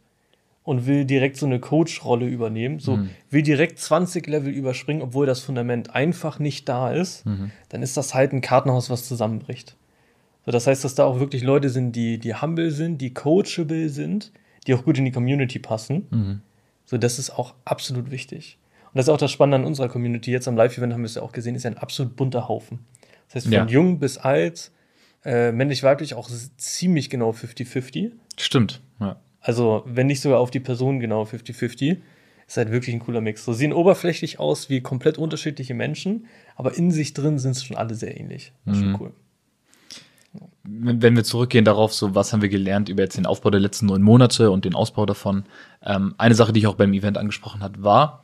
und 0.64 0.88
will 0.88 1.06
direkt 1.06 1.38
so 1.38 1.46
eine 1.46 1.60
Coach-Rolle 1.60 2.26
übernehmen, 2.26 2.80
so 2.80 2.98
mhm. 2.98 3.10
will 3.30 3.44
direkt 3.44 3.80
20 3.80 4.26
Level 4.28 4.52
überspringen, 4.52 5.02
obwohl 5.02 5.26
das 5.26 5.42
Fundament 5.42 5.94
einfach 5.94 6.40
nicht 6.40 6.68
da 6.70 6.92
ist, 6.92 7.26
mhm. 7.26 7.52
dann 7.70 7.84
ist 7.84 7.98
das 7.98 8.14
halt 8.14 8.34
ein 8.34 8.42
Kartenhaus, 8.42 8.90
was 8.90 9.08
zusammenbricht. 9.08 9.76
So, 10.46 10.52
das 10.52 10.68
heißt, 10.68 10.84
dass 10.84 10.96
da 10.96 11.06
auch 11.06 11.20
wirklich 11.20 11.44
Leute 11.44 11.70
sind, 11.70 11.96
die, 11.96 12.18
die 12.18 12.36
humble 12.36 12.72
sind, 12.72 13.00
die 13.00 13.14
coachable 13.14 13.90
sind, 13.90 14.32
die 14.68 14.74
auch 14.74 14.84
gut 14.84 14.98
in 14.98 15.06
die 15.06 15.12
Community 15.12 15.60
passen. 15.60 16.08
Mhm. 16.10 16.42
So, 16.86 16.98
das 16.98 17.20
ist 17.20 17.30
auch 17.30 17.54
absolut 17.66 18.12
wichtig. 18.12 18.58
Und 18.88 18.98
das 18.98 19.06
ist 19.06 19.10
auch 19.10 19.18
das 19.18 19.32
Spannende 19.32 19.58
an 19.58 19.66
unserer 19.66 19.90
Community. 19.90 20.32
Jetzt 20.32 20.48
am 20.48 20.56
Live-Event 20.56 20.94
haben 20.94 21.02
wir 21.02 21.08
es 21.08 21.16
ja 21.16 21.22
auch 21.22 21.32
gesehen, 21.32 21.56
ist 21.56 21.64
ja 21.64 21.72
ein 21.72 21.78
absolut 21.78 22.16
bunter 22.16 22.48
Haufen. 22.48 22.80
Das 23.34 23.46
heißt, 23.46 23.46
von 23.46 23.54
ja. 23.54 23.66
jung 23.66 24.00
bis 24.00 24.18
alt, 24.18 24.72
äh, 25.26 25.52
männlich-weiblich 25.52 26.14
auch 26.14 26.30
ziemlich 26.58 27.10
genau 27.10 27.32
50-50. 27.32 28.12
Stimmt, 28.38 28.82
ja. 29.00 29.18
Also, 29.42 29.84
wenn 29.86 30.08
nicht 30.08 30.22
sogar 30.22 30.40
auf 30.40 30.52
die 30.52 30.60
Person 30.60 31.00
genau 31.00 31.24
50-50, 31.24 31.98
ist 32.48 32.58
halt 32.58 32.72
wirklich 32.72 32.94
ein 32.96 33.00
cooler 33.00 33.22
Mix. 33.22 33.44
So 33.44 33.52
sehen 33.52 33.74
oberflächlich 33.74 34.40
aus 34.40 34.70
wie 34.70 34.82
komplett 34.82 35.18
unterschiedliche 35.18 35.74
Menschen, 35.74 36.28
aber 36.56 36.78
in 36.78 36.92
sich 36.92 37.14
drin 37.14 37.40
sind 37.40 37.52
es 37.52 37.64
schon 37.64 37.76
alle 37.76 37.96
sehr 37.96 38.18
ähnlich. 38.18 38.54
Das 38.66 38.78
ist 38.78 38.84
mhm. 38.84 38.92
schon 38.92 39.02
cool. 39.02 39.12
Wenn 40.64 41.16
wir 41.16 41.24
zurückgehen 41.24 41.66
darauf, 41.66 41.94
so 41.94 42.16
was 42.16 42.32
haben 42.32 42.42
wir 42.42 42.50
gelernt 42.50 42.88
über 42.88 43.04
jetzt 43.04 43.18
den 43.18 43.26
Aufbau 43.26 43.50
der 43.50 43.60
letzten 43.60 43.88
neun 43.88 44.02
Monate 44.02 44.50
und 44.50 44.66
den 44.66 44.76
Ausbau 44.76 45.06
davon. 45.06 45.44
Ähm, 45.84 46.16
eine 46.18 46.36
Sache, 46.36 46.54
die 46.54 46.60
ich 46.60 46.68
auch 46.68 46.76
beim 46.76 46.94
Event 46.94 47.18
angesprochen 47.18 47.62
hat, 47.62 47.84
war 47.84 48.24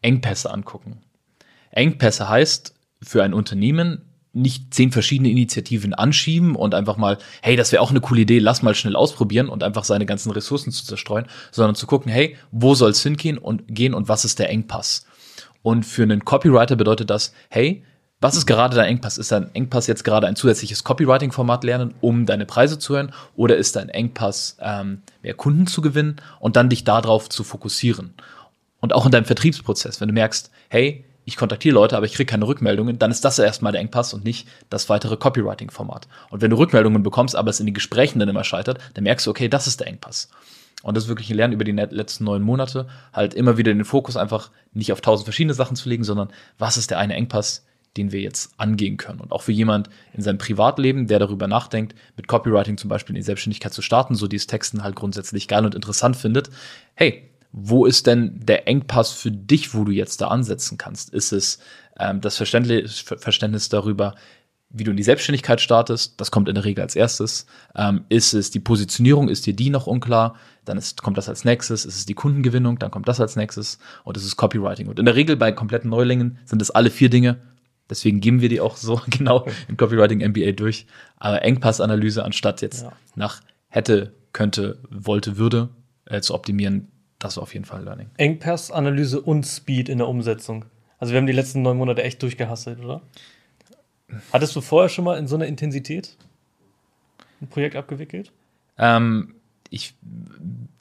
Engpässe 0.00 0.50
angucken. 0.50 1.00
Engpässe 1.70 2.28
heißt 2.28 2.74
für 3.02 3.22
ein 3.22 3.34
Unternehmen 3.34 4.02
nicht 4.32 4.72
zehn 4.72 4.90
verschiedene 4.90 5.30
Initiativen 5.30 5.94
anschieben 5.94 6.56
und 6.56 6.74
einfach 6.74 6.96
mal, 6.96 7.18
hey, 7.42 7.56
das 7.56 7.70
wäre 7.72 7.82
auch 7.82 7.90
eine 7.90 8.00
coole 8.00 8.22
Idee, 8.22 8.38
lass 8.38 8.62
mal 8.62 8.74
schnell 8.74 8.96
ausprobieren 8.96 9.48
und 9.48 9.62
einfach 9.62 9.84
seine 9.84 10.06
ganzen 10.06 10.32
Ressourcen 10.32 10.72
zu 10.72 10.84
zerstreuen, 10.84 11.26
sondern 11.50 11.74
zu 11.74 11.86
gucken, 11.86 12.10
hey, 12.10 12.36
wo 12.50 12.74
soll 12.74 12.90
es 12.90 13.02
hingehen 13.02 13.38
und 13.38 13.64
gehen 13.68 13.94
und 13.94 14.08
was 14.08 14.24
ist 14.24 14.38
der 14.38 14.48
Engpass? 14.48 15.06
Und 15.62 15.84
für 15.84 16.02
einen 16.02 16.24
Copywriter 16.24 16.76
bedeutet 16.76 17.10
das, 17.10 17.32
hey, 17.50 17.84
was 18.20 18.36
ist 18.36 18.46
gerade 18.46 18.76
dein 18.76 18.86
Engpass? 18.86 19.18
Ist 19.18 19.32
dein 19.32 19.52
Engpass 19.52 19.88
jetzt 19.88 20.04
gerade 20.04 20.28
ein 20.28 20.36
zusätzliches 20.36 20.84
Copywriting-Format 20.84 21.64
lernen, 21.64 21.92
um 22.00 22.24
deine 22.24 22.46
Preise 22.46 22.78
zu 22.78 22.94
hören? 22.94 23.12
Oder 23.34 23.56
ist 23.56 23.74
dein 23.74 23.88
Engpass, 23.88 24.56
ähm, 24.60 25.02
mehr 25.22 25.34
Kunden 25.34 25.66
zu 25.66 25.82
gewinnen 25.82 26.16
und 26.38 26.54
dann 26.54 26.68
dich 26.68 26.84
darauf 26.84 27.28
zu 27.28 27.42
fokussieren? 27.42 28.14
Und 28.80 28.92
auch 28.92 29.06
in 29.06 29.12
deinem 29.12 29.24
Vertriebsprozess, 29.24 30.00
wenn 30.00 30.06
du 30.06 30.14
merkst, 30.14 30.52
hey, 30.68 31.04
ich 31.24 31.36
kontaktiere 31.36 31.74
Leute, 31.74 31.96
aber 31.96 32.06
ich 32.06 32.14
kriege 32.14 32.30
keine 32.30 32.46
Rückmeldungen, 32.46 32.98
dann 32.98 33.10
ist 33.10 33.24
das 33.24 33.38
erstmal 33.38 33.72
der 33.72 33.80
Engpass 33.80 34.12
und 34.14 34.24
nicht 34.24 34.48
das 34.70 34.88
weitere 34.88 35.16
Copywriting-Format. 35.16 36.08
Und 36.30 36.42
wenn 36.42 36.50
du 36.50 36.58
Rückmeldungen 36.58 37.02
bekommst, 37.02 37.36
aber 37.36 37.50
es 37.50 37.60
in 37.60 37.66
den 37.66 37.74
Gesprächen 37.74 38.18
dann 38.18 38.28
immer 38.28 38.44
scheitert, 38.44 38.78
dann 38.94 39.04
merkst 39.04 39.26
du, 39.26 39.30
okay, 39.30 39.48
das 39.48 39.66
ist 39.66 39.80
der 39.80 39.86
Engpass. 39.86 40.28
Und 40.82 40.96
das 40.96 41.04
ist 41.04 41.08
wirklich 41.08 41.30
ein 41.30 41.36
Lernen 41.36 41.52
über 41.52 41.64
die 41.64 41.72
letzten 41.72 42.24
neun 42.24 42.42
Monate, 42.42 42.88
halt 43.12 43.34
immer 43.34 43.56
wieder 43.56 43.72
den 43.72 43.84
Fokus 43.84 44.16
einfach 44.16 44.50
nicht 44.72 44.92
auf 44.92 45.00
tausend 45.00 45.24
verschiedene 45.24 45.54
Sachen 45.54 45.76
zu 45.76 45.88
legen, 45.88 46.02
sondern 46.02 46.32
was 46.58 46.76
ist 46.76 46.90
der 46.90 46.98
eine 46.98 47.14
Engpass, 47.14 47.64
den 47.96 48.10
wir 48.10 48.20
jetzt 48.20 48.54
angehen 48.56 48.96
können. 48.96 49.20
Und 49.20 49.32
auch 49.32 49.42
für 49.42 49.52
jemand 49.52 49.90
in 50.14 50.22
seinem 50.22 50.38
Privatleben, 50.38 51.06
der 51.06 51.18
darüber 51.18 51.46
nachdenkt, 51.46 51.94
mit 52.16 52.26
Copywriting 52.26 52.78
zum 52.78 52.88
Beispiel 52.88 53.14
in 53.14 53.20
die 53.20 53.24
Selbstständigkeit 53.24 53.72
zu 53.72 53.82
starten, 53.82 54.14
so 54.14 54.26
dieses 54.26 54.46
Texten 54.46 54.82
halt 54.82 54.96
grundsätzlich 54.96 55.46
geil 55.46 55.64
und 55.64 55.74
interessant 55.74 56.16
findet. 56.16 56.50
Hey, 56.94 57.30
wo 57.52 57.84
ist 57.84 58.06
denn 58.06 58.40
der 58.42 58.66
Engpass 58.66 59.12
für 59.12 59.30
dich, 59.30 59.74
wo 59.74 59.84
du 59.84 59.92
jetzt 59.92 60.20
da 60.20 60.28
ansetzen 60.28 60.78
kannst? 60.78 61.10
Ist 61.10 61.32
es 61.32 61.58
ähm, 61.98 62.20
das 62.20 62.36
Verständnis, 62.36 63.00
Verständnis 63.00 63.68
darüber, 63.68 64.14
wie 64.74 64.84
du 64.84 64.90
in 64.90 64.96
die 64.96 65.02
Selbstständigkeit 65.02 65.60
startest, 65.60 66.18
das 66.18 66.30
kommt 66.30 66.48
in 66.48 66.54
der 66.54 66.64
Regel 66.64 66.80
als 66.80 66.96
erstes. 66.96 67.46
Ähm, 67.76 68.04
ist 68.08 68.32
es 68.32 68.50
die 68.50 68.60
Positionierung, 68.60 69.28
ist 69.28 69.44
dir 69.44 69.52
die 69.52 69.68
noch 69.68 69.86
unklar, 69.86 70.36
dann 70.64 70.78
ist, 70.78 71.02
kommt 71.02 71.18
das 71.18 71.28
als 71.28 71.44
nächstes. 71.44 71.84
Ist 71.84 71.96
es 71.96 72.06
die 72.06 72.14
Kundengewinnung, 72.14 72.78
dann 72.78 72.90
kommt 72.90 73.06
das 73.06 73.20
als 73.20 73.36
nächstes. 73.36 73.78
Und 74.04 74.16
es 74.16 74.24
ist 74.24 74.36
Copywriting. 74.36 74.88
Und 74.88 74.98
in 74.98 75.04
der 75.04 75.14
Regel 75.14 75.36
bei 75.36 75.52
kompletten 75.52 75.90
Neulingen 75.90 76.38
sind 76.46 76.62
es 76.62 76.70
alle 76.70 76.90
vier 76.90 77.10
Dinge. 77.10 77.38
Deswegen 77.90 78.20
geben 78.20 78.40
wir 78.40 78.48
die 78.48 78.62
auch 78.62 78.76
so 78.76 79.00
genau 79.10 79.46
im 79.68 79.76
Copywriting 79.76 80.26
MBA 80.26 80.52
durch. 80.52 80.86
Aber 81.18 81.42
Engpassanalyse 81.42 82.24
anstatt 82.24 82.62
jetzt 82.62 82.84
ja. 82.84 82.92
nach 83.14 83.42
hätte, 83.68 84.14
könnte, 84.32 84.78
wollte, 84.88 85.36
würde 85.36 85.68
äh, 86.06 86.22
zu 86.22 86.34
optimieren, 86.34 86.88
das 87.24 87.38
auf 87.38 87.54
jeden 87.54 87.64
Fall 87.64 87.84
Learning. 87.84 88.10
Engpassanalyse 88.16 89.20
und 89.20 89.44
Speed 89.44 89.88
in 89.88 89.98
der 89.98 90.08
Umsetzung. 90.08 90.64
Also 90.98 91.12
wir 91.12 91.18
haben 91.18 91.26
die 91.26 91.32
letzten 91.32 91.62
neun 91.62 91.76
Monate 91.76 92.02
echt 92.02 92.22
durchgehasselt, 92.22 92.80
oder? 92.80 93.02
Hattest 94.32 94.54
du 94.54 94.60
vorher 94.60 94.88
schon 94.88 95.04
mal 95.04 95.18
in 95.18 95.26
so 95.26 95.36
einer 95.36 95.46
Intensität 95.46 96.16
ein 97.40 97.48
Projekt 97.48 97.76
abgewickelt? 97.76 98.30
Ähm, 98.78 99.34
ich, 99.70 99.94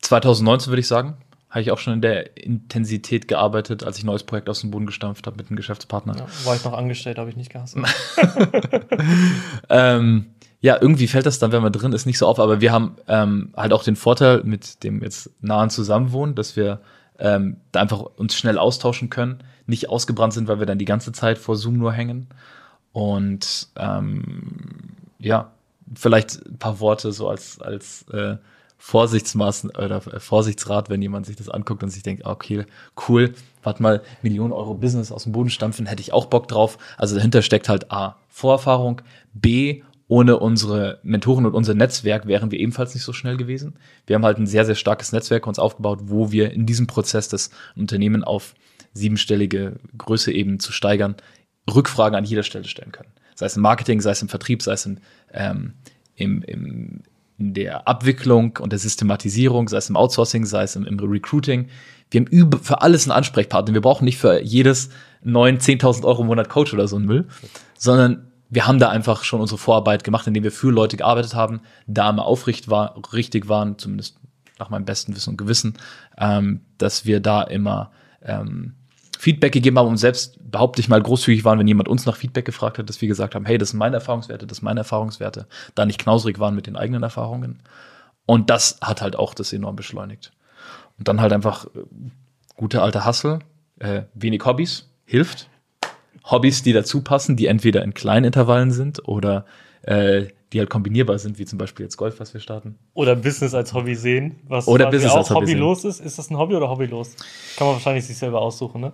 2019 0.01 0.71
würde 0.71 0.81
ich 0.81 0.87
sagen, 0.87 1.15
habe 1.49 1.61
ich 1.61 1.71
auch 1.71 1.79
schon 1.79 1.93
in 1.93 2.01
der 2.01 2.37
Intensität 2.37 3.27
gearbeitet, 3.27 3.83
als 3.83 3.97
ich 3.97 4.03
ein 4.03 4.07
neues 4.07 4.23
Projekt 4.23 4.49
aus 4.49 4.61
dem 4.61 4.71
Boden 4.71 4.85
gestampft 4.85 5.27
habe 5.27 5.37
mit 5.37 5.47
einem 5.47 5.57
Geschäftspartner. 5.57 6.15
Ja, 6.17 6.27
war 6.45 6.55
ich 6.55 6.63
noch 6.63 6.73
angestellt, 6.73 7.17
habe 7.17 7.29
ich 7.29 7.35
nicht 7.35 7.51
gehasst. 7.51 7.77
ähm, 9.69 10.27
ja, 10.61 10.77
irgendwie 10.79 11.07
fällt 11.07 11.25
das 11.25 11.39
dann, 11.39 11.51
wenn 11.51 11.63
man 11.63 11.73
drin 11.73 11.91
ist, 11.91 12.05
nicht 12.05 12.19
so 12.19 12.27
auf. 12.27 12.39
Aber 12.39 12.61
wir 12.61 12.71
haben 12.71 12.95
ähm, 13.07 13.49
halt 13.55 13.73
auch 13.73 13.83
den 13.83 13.95
Vorteil 13.95 14.43
mit 14.43 14.83
dem 14.83 15.01
jetzt 15.01 15.31
nahen 15.41 15.71
Zusammenwohnen, 15.71 16.35
dass 16.35 16.55
wir 16.55 16.79
ähm, 17.17 17.57
da 17.71 17.81
einfach 17.81 18.01
uns 18.01 18.35
schnell 18.35 18.57
austauschen 18.59 19.09
können, 19.09 19.39
nicht 19.65 19.89
ausgebrannt 19.89 20.33
sind, 20.33 20.47
weil 20.47 20.59
wir 20.59 20.67
dann 20.67 20.77
die 20.77 20.85
ganze 20.85 21.11
Zeit 21.11 21.39
vor 21.39 21.55
Zoom 21.55 21.77
nur 21.77 21.93
hängen. 21.93 22.27
Und 22.93 23.69
ähm, 23.75 24.93
ja, 25.19 25.51
vielleicht 25.95 26.45
ein 26.45 26.57
paar 26.57 26.79
Worte 26.79 27.11
so 27.11 27.27
als, 27.27 27.59
als 27.59 28.05
äh, 28.09 28.37
Vorsichtsmaßen 28.77 29.71
oder 29.71 30.01
äh, 30.13 30.19
Vorsichtsrat, 30.19 30.89
wenn 30.89 31.01
jemand 31.01 31.25
sich 31.25 31.35
das 31.35 31.49
anguckt 31.49 31.83
und 31.83 31.89
sich 31.89 32.03
denkt, 32.03 32.25
okay, 32.25 32.65
cool, 33.07 33.33
warte 33.63 33.81
mal, 33.81 34.01
Millionen 34.21 34.53
Euro 34.53 34.75
Business 34.75 35.11
aus 35.11 35.23
dem 35.23 35.31
Boden 35.31 35.49
stampfen, 35.49 35.85
hätte 35.85 36.01
ich 36.01 36.13
auch 36.13 36.25
Bock 36.25 36.47
drauf. 36.47 36.77
Also 36.97 37.15
dahinter 37.15 37.41
steckt 37.41 37.69
halt 37.69 37.91
A, 37.91 38.15
Vorerfahrung, 38.29 39.01
B, 39.33 39.83
ohne 40.11 40.39
unsere 40.39 40.99
Mentoren 41.03 41.45
und 41.45 41.53
unser 41.53 41.73
Netzwerk 41.73 42.27
wären 42.27 42.51
wir 42.51 42.59
ebenfalls 42.59 42.93
nicht 42.93 43.05
so 43.05 43.13
schnell 43.13 43.37
gewesen. 43.37 43.75
Wir 44.05 44.17
haben 44.17 44.25
halt 44.25 44.39
ein 44.39 44.45
sehr, 44.45 44.65
sehr 44.65 44.75
starkes 44.75 45.13
Netzwerk 45.13 45.47
uns 45.47 45.57
aufgebaut, 45.57 45.99
wo 46.03 46.33
wir 46.33 46.51
in 46.51 46.65
diesem 46.65 46.85
Prozess 46.85 47.29
das 47.29 47.49
Unternehmen 47.77 48.25
auf 48.25 48.53
siebenstellige 48.91 49.77
Größe 49.97 50.33
eben 50.33 50.59
zu 50.59 50.73
steigern, 50.73 51.15
Rückfragen 51.73 52.17
an 52.17 52.25
jeder 52.25 52.43
Stelle 52.43 52.65
stellen 52.65 52.91
können. 52.91 53.13
Sei 53.35 53.45
es 53.45 53.55
im 53.55 53.61
Marketing, 53.61 54.01
sei 54.01 54.11
es 54.11 54.21
im 54.21 54.27
Vertrieb, 54.27 54.61
sei 54.61 54.73
es 54.73 54.85
im, 54.85 54.97
ähm, 55.31 55.75
im, 56.15 56.41
im, 56.41 57.03
in 57.37 57.53
der 57.53 57.87
Abwicklung 57.87 58.57
und 58.59 58.73
der 58.73 58.79
Systematisierung, 58.79 59.69
sei 59.69 59.77
es 59.77 59.89
im 59.89 59.95
Outsourcing, 59.95 60.43
sei 60.45 60.63
es 60.63 60.75
im, 60.75 60.85
im 60.85 60.99
Recruiting. 60.99 61.69
Wir 62.09 62.19
haben 62.19 62.27
über, 62.27 62.57
für 62.57 62.81
alles 62.81 63.05
einen 63.05 63.13
Ansprechpartner. 63.13 63.73
Wir 63.73 63.79
brauchen 63.79 64.03
nicht 64.03 64.17
für 64.17 64.41
jedes 64.41 64.89
neun 65.23 65.59
10.000 65.59 66.03
Euro 66.03 66.23
im 66.23 66.27
Monat 66.27 66.49
Coach 66.49 66.73
oder 66.73 66.89
so 66.89 66.97
einen 66.97 67.05
Müll, 67.05 67.29
sondern 67.77 68.30
wir 68.51 68.67
haben 68.67 68.79
da 68.79 68.89
einfach 68.89 69.23
schon 69.23 69.39
unsere 69.39 69.57
Vorarbeit 69.57 70.03
gemacht, 70.03 70.27
indem 70.27 70.43
wir 70.43 70.51
für 70.51 70.71
Leute 70.71 70.97
gearbeitet 70.97 71.33
haben, 71.33 71.61
da 71.87 72.09
immer 72.09 72.25
aufrichtig 72.25 72.69
war, 72.69 72.95
richtig 73.13 73.47
waren, 73.47 73.77
zumindest 73.79 74.17
nach 74.59 74.69
meinem 74.69 74.85
besten 74.85 75.15
Wissen 75.15 75.31
und 75.31 75.37
Gewissen, 75.37 75.77
ähm, 76.17 76.61
dass 76.77 77.05
wir 77.05 77.21
da 77.21 77.41
immer 77.43 77.91
ähm, 78.21 78.75
Feedback 79.17 79.53
gegeben 79.53 79.79
haben 79.79 79.87
und 79.87 79.97
selbst, 79.97 80.37
behaupte 80.51 80.81
ich 80.81 80.89
mal, 80.89 81.01
großzügig 81.01 81.45
waren, 81.45 81.59
wenn 81.59 81.67
jemand 81.67 81.87
uns 81.87 82.05
nach 82.05 82.17
Feedback 82.17 82.43
gefragt 82.43 82.77
hat, 82.77 82.89
dass 82.89 82.99
wir 83.01 83.07
gesagt 83.07 83.35
haben, 83.35 83.45
hey, 83.45 83.57
das 83.57 83.69
sind 83.69 83.79
meine 83.79 83.95
Erfahrungswerte, 83.95 84.45
das 84.45 84.57
sind 84.57 84.65
meine 84.65 84.81
Erfahrungswerte, 84.81 85.47
da 85.73 85.85
nicht 85.85 86.01
knausrig 86.01 86.37
waren 86.39 86.53
mit 86.53 86.67
den 86.67 86.75
eigenen 86.75 87.03
Erfahrungen. 87.03 87.63
Und 88.25 88.49
das 88.49 88.79
hat 88.81 89.01
halt 89.01 89.15
auch 89.15 89.33
das 89.33 89.53
enorm 89.53 89.77
beschleunigt. 89.77 90.33
Und 90.99 91.07
dann 91.07 91.21
halt 91.21 91.31
einfach 91.31 91.65
äh, 91.67 91.83
gute 92.57 92.81
alte 92.81 93.05
Hustle, 93.05 93.39
äh, 93.79 94.03
wenig 94.13 94.43
Hobbys, 94.43 94.89
hilft. 95.05 95.47
Hobbys, 96.23 96.63
die 96.63 96.73
dazu 96.73 97.01
passen, 97.01 97.35
die 97.35 97.47
entweder 97.47 97.83
in 97.83 97.93
kleinen 97.93 98.25
Intervallen 98.25 98.71
sind 98.71 99.07
oder 99.07 99.45
äh, 99.83 100.27
die 100.53 100.59
halt 100.59 100.69
kombinierbar 100.69 101.17
sind, 101.17 101.39
wie 101.39 101.45
zum 101.45 101.57
Beispiel 101.57 101.85
jetzt 101.85 101.97
Golf, 101.97 102.19
was 102.19 102.33
wir 102.33 102.41
starten. 102.41 102.77
Oder 102.93 103.15
Business 103.15 103.53
als 103.53 103.73
Hobby 103.73 103.95
sehen, 103.95 104.41
was 104.47 104.67
oder 104.67 104.89
Business 104.91 105.13
auch 105.13 105.17
als 105.17 105.29
Hobby 105.29 105.47
hobbylos 105.47 105.85
ist. 105.85 106.01
Ist 106.01 106.19
das 106.19 106.29
ein 106.29 106.37
Hobby 106.37 106.55
oder 106.55 106.69
hobbylos? 106.69 107.15
Kann 107.57 107.67
man 107.67 107.75
wahrscheinlich 107.75 108.05
sich 108.05 108.17
selber 108.17 108.41
aussuchen, 108.41 108.81
ne? 108.81 108.93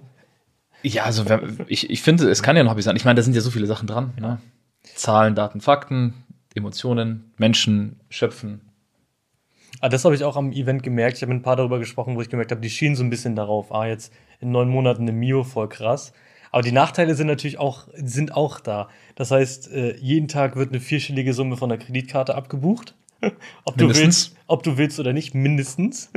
Ja, 0.84 1.04
also 1.04 1.26
ich, 1.68 1.90
ich 1.90 2.02
finde, 2.04 2.30
es 2.30 2.44
kann 2.44 2.56
ja 2.56 2.64
ein 2.64 2.70
Hobby 2.70 2.84
sein. 2.84 2.96
Ich 2.96 3.06
meine, 3.06 3.16
da 3.16 3.24
sind 3.24 3.36
ja 3.36 3.42
so 3.42 3.50
viele 3.50 3.66
Sachen 3.66 3.88
dran. 3.88 4.14
Ne? 4.20 4.40
Zahlen, 4.84 5.34
Daten, 5.34 5.60
Fakten, 5.60 6.14
Emotionen, 6.54 7.34
Menschen, 7.38 8.00
Schöpfen. 8.10 8.62
Ah, 9.82 9.90
das 9.90 10.06
habe 10.06 10.16
ich 10.16 10.24
auch 10.24 10.38
am 10.38 10.52
Event 10.52 10.84
gemerkt. 10.84 11.18
Ich 11.18 11.24
habe 11.24 11.34
mit 11.34 11.42
ein 11.42 11.44
paar 11.44 11.56
darüber 11.56 11.80
gesprochen, 11.80 12.16
wo 12.16 12.22
ich 12.22 12.30
gemerkt 12.30 12.52
habe, 12.52 12.62
die 12.62 12.70
schienen 12.70 12.96
so 12.96 13.04
ein 13.04 13.10
bisschen 13.10 13.36
darauf. 13.36 13.72
Ah, 13.72 13.88
jetzt 13.88 14.14
in 14.40 14.52
neun 14.52 14.70
Monaten 14.70 15.04
eine 15.04 15.12
Mio, 15.12 15.44
voll 15.44 15.70
krass. 15.70 16.14
Aber 16.58 16.64
die 16.64 16.72
Nachteile 16.72 17.14
sind 17.14 17.28
natürlich 17.28 17.60
auch, 17.60 17.88
sind 17.94 18.36
auch 18.36 18.60
da. 18.60 18.90
Das 19.14 19.30
heißt, 19.30 19.72
äh, 19.72 19.96
jeden 19.98 20.28
Tag 20.28 20.56
wird 20.56 20.70
eine 20.70 20.80
vierstellige 20.80 21.36
Summe 21.36 21.56
von 21.56 21.70
der 21.70 21.78
Kreditkarte 21.78 22.34
abgebucht. 22.34 22.96
ob, 23.64 23.78
du 23.78 23.94
willst, 23.94 24.36
ob 24.48 24.64
du 24.64 24.76
willst 24.76 25.00
oder 25.00 25.14
nicht, 25.14 25.36
mindestens. 25.36 26.10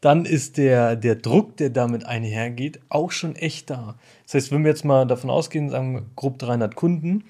Dann 0.00 0.26
ist 0.26 0.58
der, 0.58 0.94
der 0.94 1.16
Druck, 1.16 1.56
der 1.56 1.70
damit 1.70 2.06
einhergeht, 2.06 2.78
auch 2.88 3.10
schon 3.10 3.34
echt 3.34 3.68
da. 3.68 3.96
Das 4.26 4.34
heißt, 4.34 4.52
wenn 4.52 4.62
wir 4.62 4.70
jetzt 4.70 4.84
mal 4.84 5.08
davon 5.08 5.28
ausgehen, 5.28 5.70
sagen 5.70 5.92
wir 5.92 6.06
grob 6.14 6.38
300 6.38 6.76
Kunden, 6.76 7.24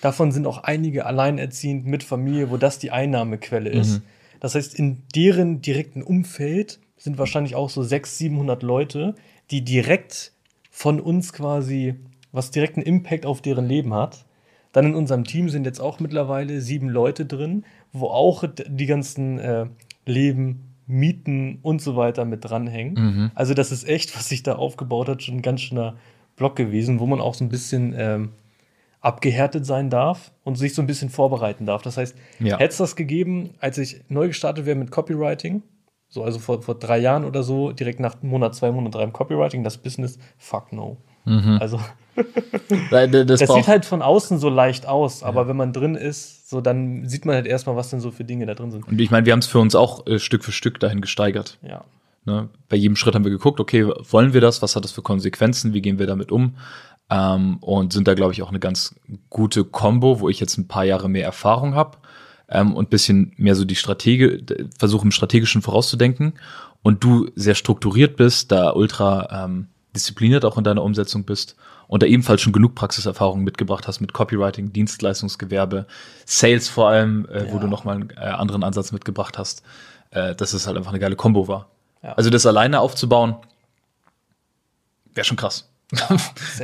davon 0.00 0.32
sind 0.32 0.46
auch 0.46 0.64
einige 0.64 1.04
alleinerziehend 1.04 1.84
mit 1.84 2.02
Familie, 2.02 2.48
wo 2.48 2.56
das 2.56 2.78
die 2.78 2.92
Einnahmequelle 2.92 3.68
ist. 3.68 3.98
Mhm. 3.98 4.02
Das 4.40 4.54
heißt, 4.54 4.74
in 4.74 5.02
deren 5.14 5.60
direkten 5.60 6.02
Umfeld 6.02 6.80
sind 6.96 7.18
wahrscheinlich 7.18 7.56
auch 7.56 7.68
so 7.68 7.82
600, 7.82 8.16
700 8.16 8.62
Leute, 8.62 9.14
die 9.50 9.62
direkt 9.62 10.32
von 10.74 10.98
uns 10.98 11.32
quasi, 11.32 11.94
was 12.32 12.50
direkten 12.50 12.82
Impact 12.82 13.26
auf 13.26 13.40
deren 13.40 13.64
Leben 13.64 13.94
hat. 13.94 14.24
Dann 14.72 14.86
in 14.86 14.96
unserem 14.96 15.22
Team 15.22 15.48
sind 15.48 15.66
jetzt 15.66 15.78
auch 15.78 16.00
mittlerweile 16.00 16.60
sieben 16.60 16.88
Leute 16.88 17.26
drin, 17.26 17.64
wo 17.92 18.08
auch 18.08 18.42
die 18.66 18.86
ganzen 18.86 19.38
äh, 19.38 19.66
Leben, 20.04 20.74
Mieten 20.88 21.60
und 21.62 21.80
so 21.80 21.94
weiter 21.94 22.24
mit 22.24 22.44
dranhängen. 22.44 22.94
Mhm. 22.94 23.30
Also 23.36 23.54
das 23.54 23.70
ist 23.70 23.88
echt, 23.88 24.16
was 24.16 24.28
sich 24.28 24.42
da 24.42 24.56
aufgebaut 24.56 25.08
hat, 25.08 25.22
schon 25.22 25.36
ein 25.36 25.42
ganz 25.42 25.60
schöner 25.60 25.94
Block 26.34 26.56
gewesen, 26.56 26.98
wo 26.98 27.06
man 27.06 27.20
auch 27.20 27.34
so 27.34 27.44
ein 27.44 27.50
bisschen 27.50 27.94
ähm, 27.96 28.30
abgehärtet 29.00 29.64
sein 29.64 29.90
darf 29.90 30.32
und 30.42 30.56
sich 30.56 30.74
so 30.74 30.82
ein 30.82 30.88
bisschen 30.88 31.08
vorbereiten 31.08 31.66
darf. 31.66 31.82
Das 31.82 31.96
heißt, 31.98 32.16
ja. 32.40 32.58
hätte 32.58 32.72
es 32.72 32.78
das 32.78 32.96
gegeben, 32.96 33.50
als 33.60 33.78
ich 33.78 34.00
neu 34.08 34.26
gestartet 34.26 34.66
wäre 34.66 34.76
mit 34.76 34.90
Copywriting, 34.90 35.62
so, 36.14 36.22
also 36.22 36.38
vor, 36.38 36.62
vor 36.62 36.76
drei 36.76 36.98
Jahren 36.98 37.24
oder 37.24 37.42
so, 37.42 37.72
direkt 37.72 37.98
nach 37.98 38.22
Monat 38.22 38.54
zwei, 38.54 38.70
Monat 38.70 38.94
drei 38.94 39.02
im 39.02 39.12
Copywriting, 39.12 39.64
das 39.64 39.78
Business, 39.78 40.16
fuck 40.38 40.72
no. 40.72 40.96
Mhm. 41.24 41.58
Also, 41.60 41.80
das, 42.90 43.40
das 43.40 43.52
sieht 43.52 43.66
halt 43.66 43.84
von 43.84 44.00
außen 44.00 44.38
so 44.38 44.48
leicht 44.48 44.86
aus, 44.86 45.24
aber 45.24 45.42
ja. 45.42 45.48
wenn 45.48 45.56
man 45.56 45.72
drin 45.72 45.96
ist, 45.96 46.48
so 46.48 46.60
dann 46.60 47.08
sieht 47.08 47.24
man 47.24 47.34
halt 47.34 47.48
erstmal, 47.48 47.74
was 47.74 47.90
denn 47.90 47.98
so 47.98 48.12
für 48.12 48.22
Dinge 48.22 48.46
da 48.46 48.54
drin 48.54 48.70
sind. 48.70 48.86
Und 48.86 49.00
ich 49.00 49.10
meine, 49.10 49.26
wir 49.26 49.32
haben 49.32 49.40
es 49.40 49.48
für 49.48 49.58
uns 49.58 49.74
auch 49.74 50.06
äh, 50.06 50.20
Stück 50.20 50.44
für 50.44 50.52
Stück 50.52 50.78
dahin 50.78 51.00
gesteigert. 51.00 51.58
Ja. 51.62 51.82
Ne? 52.26 52.48
Bei 52.68 52.76
jedem 52.76 52.94
Schritt 52.94 53.16
haben 53.16 53.24
wir 53.24 53.32
geguckt, 53.32 53.58
okay, 53.58 53.84
wollen 53.84 54.32
wir 54.34 54.40
das? 54.40 54.62
Was 54.62 54.76
hat 54.76 54.84
das 54.84 54.92
für 54.92 55.02
Konsequenzen? 55.02 55.74
Wie 55.74 55.82
gehen 55.82 55.98
wir 55.98 56.06
damit 56.06 56.30
um? 56.30 56.54
Ähm, 57.10 57.56
und 57.60 57.92
sind 57.92 58.06
da, 58.06 58.14
glaube 58.14 58.32
ich, 58.32 58.42
auch 58.42 58.50
eine 58.50 58.60
ganz 58.60 58.94
gute 59.30 59.64
Combo, 59.64 60.20
wo 60.20 60.28
ich 60.28 60.38
jetzt 60.38 60.58
ein 60.58 60.68
paar 60.68 60.84
Jahre 60.84 61.08
mehr 61.08 61.24
Erfahrung 61.24 61.74
habe 61.74 61.98
ähm, 62.54 62.74
und 62.74 62.88
bisschen 62.88 63.32
mehr 63.36 63.54
so 63.54 63.64
die 63.64 63.74
Strategie, 63.74 64.42
versuche 64.78 65.04
im 65.04 65.10
Strategischen 65.10 65.60
vorauszudenken 65.60 66.34
und 66.82 67.02
du 67.04 67.28
sehr 67.34 67.54
strukturiert 67.54 68.16
bist, 68.16 68.52
da 68.52 68.70
ultra 68.70 69.44
ähm, 69.44 69.66
diszipliniert 69.94 70.44
auch 70.44 70.56
in 70.56 70.64
deiner 70.64 70.82
Umsetzung 70.82 71.24
bist 71.24 71.56
und 71.88 72.02
da 72.02 72.06
ebenfalls 72.06 72.40
schon 72.40 72.52
genug 72.52 72.74
Praxiserfahrung 72.74 73.42
mitgebracht 73.42 73.86
hast 73.86 74.00
mit 74.00 74.12
Copywriting, 74.12 74.72
Dienstleistungsgewerbe, 74.72 75.86
Sales 76.24 76.68
vor 76.68 76.88
allem, 76.88 77.26
äh, 77.26 77.46
ja. 77.46 77.52
wo 77.52 77.58
du 77.58 77.66
nochmal 77.66 77.96
einen 77.96 78.10
äh, 78.10 78.20
anderen 78.20 78.62
Ansatz 78.62 78.92
mitgebracht 78.92 79.36
hast, 79.36 79.62
äh, 80.10 80.34
dass 80.34 80.52
es 80.52 80.66
halt 80.66 80.76
einfach 80.76 80.90
eine 80.90 81.00
geile 81.00 81.16
Combo 81.16 81.48
war. 81.48 81.68
Ja. 82.02 82.12
Also 82.12 82.30
das 82.30 82.46
alleine 82.46 82.80
aufzubauen, 82.80 83.36
wäre 85.12 85.24
schon 85.24 85.36
krass. 85.36 85.68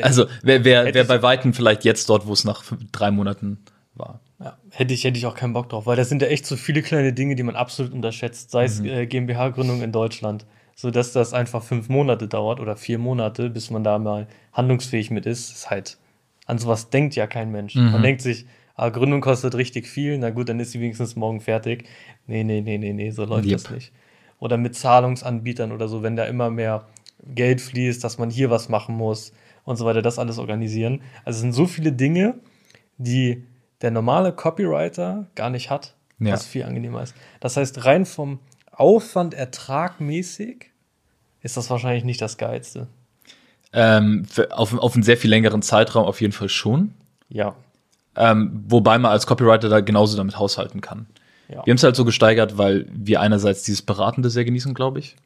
Also 0.03 0.27
wer, 0.43 0.65
wer, 0.65 0.95
wer 0.95 1.05
bei 1.05 1.23
Weitem 1.23 1.53
vielleicht 1.53 1.85
jetzt 1.85 2.09
dort, 2.09 2.27
wo 2.27 2.33
es 2.33 2.45
nach 2.45 2.65
drei 2.91 3.11
Monaten 3.11 3.59
war. 3.95 4.21
Ja, 4.43 4.57
hätte 4.71 4.95
ich, 4.95 5.05
hätte 5.05 5.19
ich 5.19 5.27
auch 5.27 5.35
keinen 5.35 5.53
Bock 5.53 5.69
drauf, 5.69 5.87
weil 5.87 5.97
das 5.97 6.09
sind 6.09 6.23
ja 6.23 6.29
echt 6.29 6.47
so 6.47 6.57
viele 6.57 6.81
kleine 6.81 7.13
Dinge, 7.13 7.35
die 7.35 7.43
man 7.43 7.57
absolut 7.57 7.93
unterschätzt, 7.93 8.51
sei 8.51 8.65
es 8.65 8.81
mhm. 8.81 8.87
äh, 8.87 9.07
GmbH-Gründung 9.07 9.83
in 9.83 9.93
Deutschland, 9.93 10.47
so 10.75 10.91
dass 10.91 11.13
das 11.13 11.35
einfach 11.35 11.63
fünf 11.63 11.91
Monate 11.91 12.27
dauert 12.27 12.59
oder 12.59 12.75
vier 12.75 12.99
Monate, 12.99 13.51
bis 13.51 13.71
man 13.71 13.85
da 13.85 13.99
mal 13.99 14.29
handlungsfähig 14.53 15.11
mit 15.11 15.27
ist, 15.27 15.53
ist 15.53 15.71
halt, 15.71 15.99
an 16.47 16.57
sowas 16.57 16.89
denkt 16.89 17.17
ja 17.17 17.27
kein 17.27 17.53
Mensch. 17.53 17.75
Mhm. 17.75 17.93
Man 17.93 18.03
denkt 18.03 18.23
sich, 18.23 18.47
ah, 18.77 18.89
Gründung 18.89 19.21
kostet 19.21 19.55
richtig 19.57 19.87
viel, 19.87 20.17
na 20.17 20.31
gut, 20.31 20.49
dann 20.49 20.59
ist 20.59 20.73
sie 20.73 20.81
wenigstens 20.81 21.17
morgen 21.17 21.41
fertig. 21.41 21.85
Nee, 22.27 22.43
nee, 22.43 22.63
nee, 22.63 22.79
nee, 22.79 22.95
nee, 22.95 23.11
so 23.11 23.27
läuft 23.27 23.45
yep. 23.45 23.63
das 23.63 23.71
nicht. 23.71 23.93
Oder 24.39 24.57
mit 24.57 24.75
Zahlungsanbietern 24.75 25.71
oder 25.71 25.87
so, 25.87 26.03
wenn 26.03 26.17
da 26.17 26.25
immer 26.25 26.49
mehr 26.49 26.87
Geld 27.23 27.61
fließt, 27.61 28.03
dass 28.03 28.17
man 28.17 28.31
hier 28.31 28.49
was 28.49 28.71
machen 28.71 28.97
muss 28.97 29.35
und 29.65 29.77
so 29.77 29.85
weiter, 29.85 30.01
das 30.01 30.19
alles 30.19 30.39
organisieren. 30.39 31.03
Also 31.27 31.37
es 31.37 31.41
sind 31.43 31.53
so 31.53 31.67
viele 31.67 31.93
Dinge, 31.93 32.37
die 32.97 33.45
der 33.83 33.91
normale 33.91 34.33
Copywriter 34.33 35.27
gar 35.35 35.51
nicht 35.51 35.71
hat, 35.71 35.95
Ja. 36.19 36.33
was 36.33 36.47
viel 36.47 36.65
angenehmer 36.65 37.03
ist. 37.03 37.15
Das 37.41 37.57
heißt, 37.57 37.85
rein 37.85 38.05
vom 38.07 38.39
Aufwand 38.71 39.35
ertragmäßig 39.35 40.71
ist 41.43 41.57
das 41.57 41.71
wahrscheinlich 41.71 42.05
nicht 42.05 42.21
das 42.21 42.37
Geilste. 42.39 42.89
Ähm, 43.73 44.27
auf, 44.51 44.77
auf 44.77 44.95
einen 44.95 45.03
sehr 45.03 45.17
viel 45.17 45.31
längeren 45.31 45.63
Zeitraum 45.63 46.05
auf 46.05 46.21
jeden 46.21 46.33
Fall 46.33 46.49
schon. 46.49 46.93
Ja. 47.29 47.55
Ähm, 48.17 48.65
wobei 48.67 48.99
man 48.99 49.13
als 49.13 49.27
Copywriter 49.27 49.69
da 49.69 49.81
genauso 49.81 50.17
damit 50.17 50.39
haushalten 50.39 50.81
kann. 50.81 51.07
Ja. 51.49 51.65
Wir 51.65 51.71
haben 51.73 51.77
es 51.77 51.83
halt 51.83 51.97
so 51.97 52.05
gesteigert, 52.05 52.59
weil 52.59 52.87
wir 52.93 53.21
einerseits 53.21 53.63
dieses 53.63 53.83
Beratende 53.83 54.29
sehr 54.31 54.45
genießen, 54.45 54.75
glaube 54.75 54.99
ich. 54.99 55.17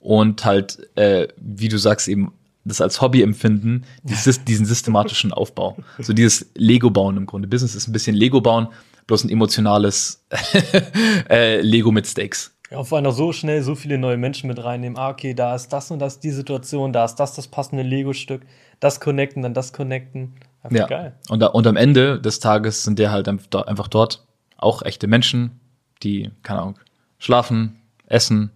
Und 0.00 0.44
halt, 0.44 0.88
äh, 0.96 1.28
wie 1.36 1.68
du 1.68 1.78
sagst, 1.78 2.08
eben 2.08 2.32
das 2.64 2.80
als 2.80 3.00
Hobby 3.00 3.22
empfinden, 3.22 3.84
dieses, 4.02 4.44
diesen 4.44 4.66
systematischen 4.66 5.32
Aufbau. 5.32 5.76
So 5.98 6.12
dieses 6.12 6.50
Lego-Bauen 6.54 7.16
im 7.16 7.26
Grunde. 7.26 7.48
Business 7.48 7.74
ist 7.74 7.88
ein 7.88 7.92
bisschen 7.92 8.16
Lego-Bauen, 8.16 8.68
bloß 9.06 9.24
ein 9.24 9.30
emotionales 9.30 10.24
äh, 11.28 11.60
Lego 11.60 11.90
mit 11.92 12.06
Stakes. 12.06 12.54
Ja, 12.70 12.78
auf 12.78 12.92
einmal 12.92 13.12
so 13.12 13.32
schnell 13.32 13.62
so 13.62 13.74
viele 13.74 13.98
neue 13.98 14.16
Menschen 14.16 14.48
mit 14.48 14.62
reinnehmen. 14.62 14.96
Ah, 14.98 15.10
okay, 15.10 15.34
da 15.34 15.54
ist 15.54 15.68
das 15.68 15.90
und 15.90 15.98
das 15.98 16.20
die 16.20 16.30
Situation, 16.30 16.92
da 16.92 17.04
ist 17.04 17.16
das 17.16 17.34
das 17.34 17.48
passende 17.48 17.82
Lego-Stück. 17.82 18.42
Das 18.80 19.00
connecten, 19.00 19.42
dann 19.42 19.54
das 19.54 19.72
connecten. 19.72 20.34
Einfach 20.62 20.78
Ja. 20.78 20.86
geil. 20.86 21.14
Und, 21.28 21.40
da, 21.40 21.48
und 21.48 21.66
am 21.66 21.76
Ende 21.76 22.20
des 22.20 22.40
Tages 22.40 22.82
sind 22.84 22.98
der 22.98 23.12
halt 23.12 23.28
einfach 23.28 23.88
dort 23.88 24.26
auch 24.56 24.82
echte 24.82 25.06
Menschen, 25.06 25.60
die, 26.02 26.30
keine 26.42 26.60
Ahnung, 26.62 26.78
schlafen, 27.18 27.76
essen, 28.06 28.50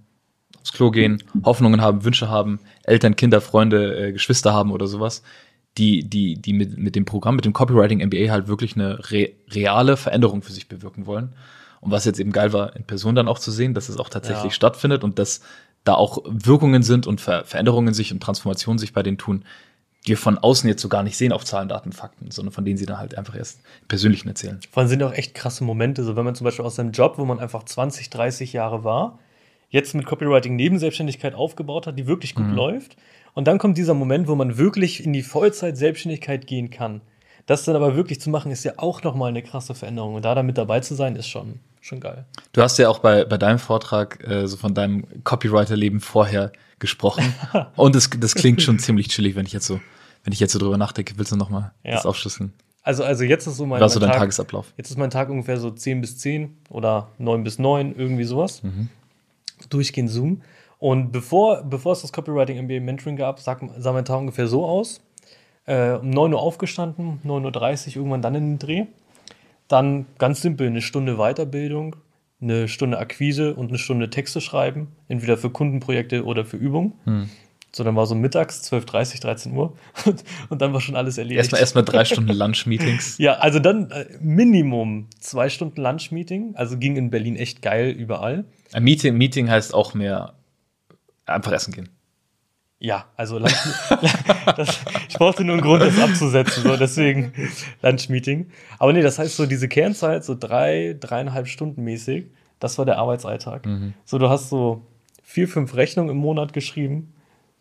aufs 0.61 0.73
Klo 0.73 0.91
gehen, 0.91 1.23
Hoffnungen 1.45 1.81
haben, 1.81 2.05
Wünsche 2.05 2.29
haben, 2.29 2.61
Eltern, 2.85 3.17
Kinder, 3.17 3.41
Freunde, 3.41 4.09
äh, 4.09 4.13
Geschwister 4.13 4.53
haben 4.53 4.73
oder 4.73 4.87
sowas, 4.87 5.23
die, 5.77 6.09
die, 6.09 6.35
die 6.35 6.53
mit, 6.53 6.77
mit 6.79 6.97
dem 6.97 7.05
Programm, 7.05 7.37
mit 7.37 7.45
dem 7.45 7.53
Copywriting 7.53 8.01
MBA 8.05 8.31
halt 8.31 8.49
wirklich 8.49 8.75
eine 8.75 9.11
re 9.11 9.31
reale 9.51 9.97
Veränderung 9.97 10.43
für 10.43 10.53
sich 10.53 10.69
bewirken 10.69 11.07
wollen. 11.07 11.35
Und 11.81 11.93
was 11.93 12.05
jetzt 12.05 12.19
eben 12.19 12.33
geil 12.33 12.53
war, 12.53 12.75
in 12.75 12.85
Person 12.85 13.15
dann 13.15 13.29
auch 13.29 13.39
zu 13.39 13.53
sehen, 13.53 13.75
dass 13.75 13.89
es 13.89 13.99
auch 13.99 14.09
tatsächlich 14.09 14.53
Ja. 14.53 14.57
stattfindet 14.57 15.05
und 15.05 15.19
dass 15.21 15.41
da 15.85 15.95
auch 15.95 16.19
Wirkungen 16.27 16.83
sind 16.83 17.07
und 17.07 17.21
Ver 17.21 17.45
Veränderungen 17.45 17.95
sich 17.95 18.13
und 18.13 18.21
Transformationen 18.21 18.79
sich 18.79 18.93
bei 18.93 19.03
denen 19.05 19.17
tun, 19.19 19.45
die 20.05 20.11
wir 20.11 20.17
von 20.17 20.39
außen 20.39 20.69
jetzt 20.69 20.83
so 20.83 20.89
gar 20.89 21.03
nicht 21.05 21.17
sehen 21.17 21.33
auf 21.33 21.45
Zahlen, 21.45 21.69
Daten, 21.69 21.93
Fakten, 21.93 22.31
sondern 22.31 22.53
von 22.53 22.65
denen 22.65 22.79
sie 22.79 22.87
dann 22.87 22.99
halt 22.99 23.17
einfach 23.17 23.37
erst 23.37 23.61
im 23.83 23.89
Persönlichen 23.89 24.29
erzählen. 24.29 24.59
Vor 24.71 24.81
allem 24.81 24.89
sind 24.89 25.03
auch 25.03 25.13
echt 25.13 25.35
krasse 25.35 25.63
Momente, 25.65 26.03
so 26.03 26.17
wenn 26.17 26.25
man 26.25 26.35
zum 26.35 26.45
Beispiel 26.47 26.65
aus 26.65 26.77
seinem 26.77 26.93
Job, 26.93 27.15
wo 27.19 27.25
man 27.25 27.39
einfach 27.39 27.63
20, 27.63 28.11
30 28.11 28.53
Jahre 28.53 28.83
war, 28.85 29.19
jetzt 29.71 29.95
mit 29.95 30.07
Copywriting 30.07 30.57
Nebenselbstständigkeit 30.57 31.35
aufgebaut 31.35 31.87
hat, 31.87 31.99
die 31.99 32.07
wirklich 32.07 32.35
gut 32.35 32.49
läuft. 32.51 32.97
Und 33.35 33.47
dann 33.47 33.59
kommt 33.59 33.79
dieser 33.79 33.95
Moment, 33.95 34.29
wo 34.29 34.35
man 34.35 34.57
wirklich 34.57 35.05
in 35.05 35.13
die 35.13 35.23
Vollzeit-Selbstständigkeit 35.23 36.47
gehen 36.47 36.71
kann. 36.71 37.03
Das 37.47 37.65
dann 37.65 37.77
aber 37.77 37.97
wirklich 37.97 38.21
zu 38.21 38.31
machen, 38.31 38.51
ist 38.51 38.65
ja 38.65 38.73
auch 38.77 39.03
nochmal 39.03 39.31
eine 39.31 39.43
krasse 39.43 39.75
Veränderung. 39.75 40.15
Und 40.15 40.25
da 40.25 40.35
dann 40.35 40.47
mit 40.47 40.59
dabei 40.59 40.81
zu 40.81 40.95
sein, 40.95 41.17
ist 41.17 41.29
schon, 41.29 41.61
schon 41.81 42.01
geil. 42.01 42.27
Du 42.53 42.63
hast 42.63 42.79
ja 42.79 42.89
auch 42.89 42.99
bei, 42.99 43.25
bei 43.25 43.39
deinem 43.39 43.59
Vortrag 43.59 44.27
äh, 44.27 44.47
so 44.47 44.57
von 44.57 44.75
deinem 44.75 45.05
Copywriter-Leben 45.25 46.01
vorher 46.01 46.53
gesprochen. 46.79 47.35
und 47.77 47.95
das, 47.95 48.11
das 48.19 48.35
klingt 48.35 48.63
schon 48.63 48.79
ziemlich 48.79 49.09
chillig, 49.09 49.37
wenn 49.37 49.47
ich 49.47 49.53
jetzt 49.53 49.67
so, 49.67 49.81
wenn 50.25 50.33
ich 50.33 50.41
jetzt 50.41 50.53
so 50.53 50.59
drüber 50.59 50.77
nachdenke. 50.77 51.15
Willst 51.17 51.33
du 51.33 51.37
noch 51.37 51.51
mal 51.51 51.73
Ja. 51.85 51.93
das 51.93 52.07
aufschlüsseln? 52.07 52.53
Also, 52.83 53.05
also 53.05 53.25
jetzt 53.25 53.47
ist 53.47 53.57
so 53.57 53.67
mein, 53.67 53.87
so 53.89 53.99
mein 53.99 54.01
dein 54.01 54.11
Tag, 54.11 54.21
Tagesablauf? 54.21 54.73
Jetzt 54.77 54.91
ist 54.91 54.99
mein 54.99 55.11
Tag 55.11 55.29
ungefähr 55.29 55.59
so 55.59 55.71
10 55.71 56.01
bis 56.01 56.19
10 56.19 56.57
oder 56.71 57.09
9 57.19 57.45
bis 57.45 57.59
9, 57.59 57.95
irgendwie 57.97 58.25
sowas. 58.25 58.63
Durchgehend 59.69 60.11
Zoom. 60.11 60.43
Und 60.79 61.11
bevor, 61.11 61.63
bevor 61.63 61.93
es 61.93 62.03
das 62.03 62.13
Copywriting 62.13 62.65
MBA 62.65 62.81
Mentoring 62.81 63.17
gab, 63.17 63.41
sah, 63.41 63.59
sah 63.79 63.93
mein 63.93 64.05
Tag 64.05 64.19
ungefähr 64.19 64.47
so 64.47 64.65
aus. 64.65 65.01
Äh, 65.67 65.95
um 65.95 66.11
9 66.11 66.33
Uhr 66.33 66.41
aufgestanden, 66.41 67.21
9.30 67.27 67.89
Uhr 67.91 67.97
irgendwann 67.97 68.23
dann 68.23 68.35
in 68.35 68.53
den 68.53 68.59
Dreh. 68.59 68.87
Dann 69.67 70.07
ganz 70.19 70.41
simpel 70.41 70.69
eine 70.69 70.81
Stunde 70.81 71.17
Weiterbildung, 71.17 71.97
eine 72.41 72.69
Stunde 72.69 72.99
Akquise 72.99 73.55
und 73.55 73.69
eine 73.69 73.79
Stunde 73.79 74.09
Texte 74.09 74.41
schreiben, 74.41 74.89
entweder 75.09 75.37
für 75.37 75.51
Kundenprojekte 75.51 76.25
oder 76.25 76.45
für 76.45 76.57
Übungen. 76.57 76.95
So, 77.73 77.85
dann 77.85 77.97
war 77.97 78.07
so 78.07 78.15
mittags, 78.15 78.63
12.30 78.73 79.21
13 79.21 79.53
Uhr. 79.53 79.77
Und, 80.49 80.63
dann 80.63 80.73
war 80.73 80.81
schon 80.81 80.97
alles 80.97 81.19
erledigt. 81.19 81.39
Erstmal 81.39 81.61
erstmal 81.61 81.85
drei 81.85 82.05
Stunden 82.07 82.33
Lunch-Meetings. 82.33 83.19
Ja, 83.19 83.35
also 83.35 83.59
dann 83.59 83.91
äh, 83.91 84.07
Minimum 84.21 85.09
zwei 85.21 85.49
Stunden 85.49 85.81
Lunch-Meeting. 85.81 86.55
Also 86.57 86.79
ging 86.79 86.97
in 86.97 87.11
Berlin 87.11 87.37
echt 87.37 87.61
geil 87.61 87.91
überall. 87.91 88.45
Ein 88.73 88.85
Meeting, 88.85 89.17
Meeting 89.17 89.51
heißt 89.51 89.75
auch 89.75 89.95
mehr 89.95 90.35
einfach 91.27 91.53
essen 91.53 91.73
gehen. 91.73 91.91
Ja, 92.81 93.07
also 93.17 93.39
Lunch 93.39 93.53
das, 94.57 94.81
ich 95.09 95.17
brauchte 95.17 95.43
nur 95.43 95.55
einen 95.55 95.63
Grund, 95.63 95.83
das 95.83 95.99
abzusetzen. 95.99 96.63
So, 96.63 96.77
deswegen 96.77 97.33
Lunch-Meeting. 97.83 98.51
Aber 98.79 98.93
nee, 98.93 99.03
das 99.03 99.19
heißt 99.19 99.37
so 99.37 99.47
diese 99.47 99.69
Kernzeit, 99.69 100.25
so 100.25 100.35
drei, 100.35 100.97
dreieinhalb 100.99 101.49
Stunden 101.49 101.83
mäßig, 101.83 102.27
das 102.61 102.79
war 102.79 102.87
der 102.87 102.99
Arbeitsalltag. 102.99 103.67
So, 104.05 104.19
du 104.19 104.29
hast 104.29 104.49
so 104.49 104.87
vier, 105.23 105.49
fünf 105.49 105.75
Rechnungen 105.75 106.11
im 106.11 106.17
Monat 106.17 106.53
geschrieben. 106.53 107.13